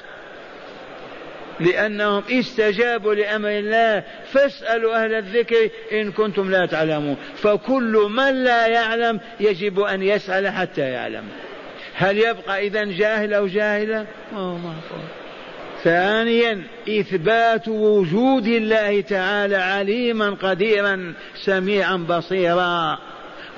لأنهم 1.60 2.24
استجابوا 2.30 3.14
لأمر 3.14 3.50
الله. 3.50 4.04
فاسألوا 4.32 5.04
أهل 5.04 5.14
الذكر 5.14 5.70
إن 5.92 6.12
كنتم 6.12 6.52
لا 6.52 6.66
تعلمون. 6.66 7.18
فكل 7.36 8.08
من 8.12 8.44
لا 8.44 8.68
يعلم 8.68 9.20
يجب 9.40 9.80
أن 9.80 10.02
يسأل 10.02 10.48
حتى 10.48 10.82
يعلم. 10.82 11.24
هل 11.94 12.18
يبقى 12.18 12.68
إذا 12.68 12.84
جاهل 12.84 13.34
أو 13.34 13.48
جاهلة؟ 13.48 14.06
ثانيا 15.84 16.64
إثبات 16.90 17.68
وجود 17.68 18.48
الله 18.48 19.02
تعالى 19.02 19.56
عليما 19.56 20.30
قديرا 20.30 21.14
سميعا 21.46 21.98
بصيرا. 21.98 23.00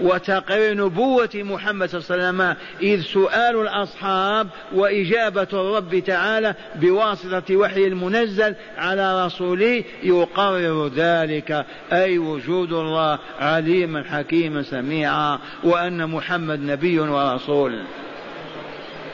وتقرير 0.01 0.73
نبوة 0.73 1.29
محمد 1.35 1.89
صلى 1.89 1.99
الله 1.99 2.27
عليه 2.27 2.29
وسلم 2.29 2.55
إذ 2.81 3.01
سؤال 3.01 3.61
الأصحاب 3.61 4.47
وإجابة 4.75 5.47
الرب 5.53 5.99
تعالى 5.99 6.55
بواسطة 6.75 7.55
وحي 7.55 7.87
المنزل 7.87 8.55
على 8.77 9.25
رسوله 9.25 9.83
يقرر 10.03 10.87
ذلك. 10.87 11.65
أي 11.93 12.17
وجود 12.17 12.73
الله 12.73 13.19
عليما 13.39 14.03
حكيما 14.03 14.63
سميعا 14.63 15.39
وأن 15.63 16.09
محمد 16.09 16.59
نبي 16.59 16.99
ورسول. 16.99 17.83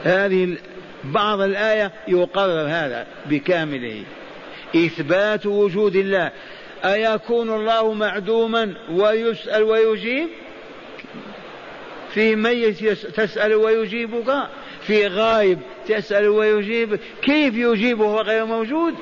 هذه 0.04 0.56
بعض 1.04 1.40
الآية 1.40 1.92
يقرر 2.08 2.66
هذا 2.68 3.06
بكامله. 3.26 4.02
إثبات 4.76 5.46
وجود 5.46 5.96
الله. 5.96 6.30
أيكون 6.84 7.50
الله 7.50 7.92
معدوما 7.92 8.74
ويسأل 8.90 9.62
ويجيب؟ 9.62 10.28
في 12.16 12.36
ميت 12.36 12.84
تسأل 12.92 13.54
ويجيبك 13.54 14.48
في 14.82 15.06
غائب 15.06 15.58
تسأل 15.88 16.28
ويجيب 16.28 16.98
كيف 17.22 17.54
يجيب 17.54 18.00
وهو 18.00 18.20
غير 18.20 18.44
موجود؟ 18.44 18.94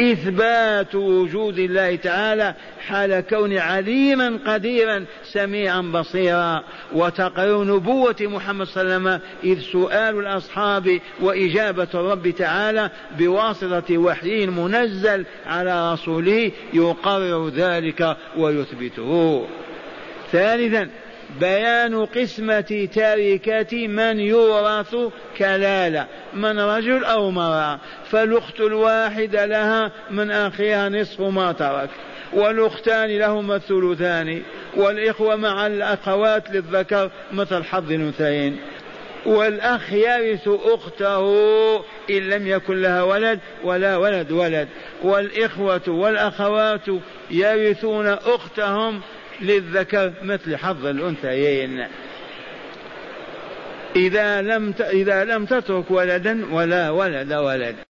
إثبات 0.00 0.94
وجود 0.94 1.58
الله 1.58 1.96
تعالى 1.96 2.54
حال 2.86 3.20
كون 3.20 3.58
عليما 3.58 4.38
قديرا 4.46 5.04
سميعا 5.24 5.80
بصيرا. 5.80 6.64
وتقرير 6.92 7.64
نبوة 7.64 8.16
محمد 8.20 8.66
صلى 8.66 8.82
الله 8.82 8.94
عليه 8.94 9.04
وسلم 9.04 9.20
إذ 9.44 9.60
سؤال 9.60 10.18
الأصحاب 10.18 11.00
وإجابة 11.20 11.88
الرب 11.94 12.30
تعالى 12.30 12.90
بواسطة 13.18 13.98
وحي 13.98 14.46
منزل 14.46 15.24
على 15.46 15.92
رسوله 15.92 16.50
يقرر 16.72 17.48
ذلك 17.48 18.16
ويثبته. 18.36 19.46
ثالثا 20.32 20.88
بيان 21.40 22.06
قسمة 22.06 22.88
تركة 22.94 23.88
من 23.88 24.20
يورث 24.20 24.96
كلالة 25.38 26.06
من 26.34 26.60
رجل 26.60 27.04
أو 27.04 27.28
امرأة. 27.28 27.78
فالأخت 28.10 28.60
الواحدة 28.60 29.46
لها 29.46 29.92
من 30.10 30.30
أخيها 30.30 30.88
نصف 30.88 31.20
ما 31.20 31.52
ترك 31.52 31.90
والأختان 32.32 33.18
لهما 33.18 33.56
الثلثان 33.56 34.42
والإخوة 34.76 35.36
مع 35.36 35.66
الأخوات 35.66 36.50
للذكر 36.50 37.10
مثل 37.32 37.64
حظ 37.64 37.92
الأنثيين. 37.92 38.58
والأخ 39.26 39.92
يرث 39.92 40.48
أخته 40.48 41.24
إن 42.10 42.18
لم 42.30 42.46
يكن 42.46 42.82
لها 42.82 43.02
ولد 43.02 43.40
ولا 43.64 43.96
ولد 43.96 44.32
ولد 44.32 44.68
والإخوة 45.02 45.82
والأخوات 45.88 46.86
يرثون 47.30 48.06
أختهم 48.06 49.00
للذكر 49.40 50.12
مثل 50.22 50.56
حظ 50.56 50.86
الأنثيين. 50.86 51.86
إذا 53.96 54.42
لم 54.42 54.74
إذا 54.80 55.24
لم 55.24 55.44
تترك 55.44 55.90
ولدا 55.90 56.54
ولا 56.54 56.90
ولد 56.90 57.32
ولد. 57.32 57.76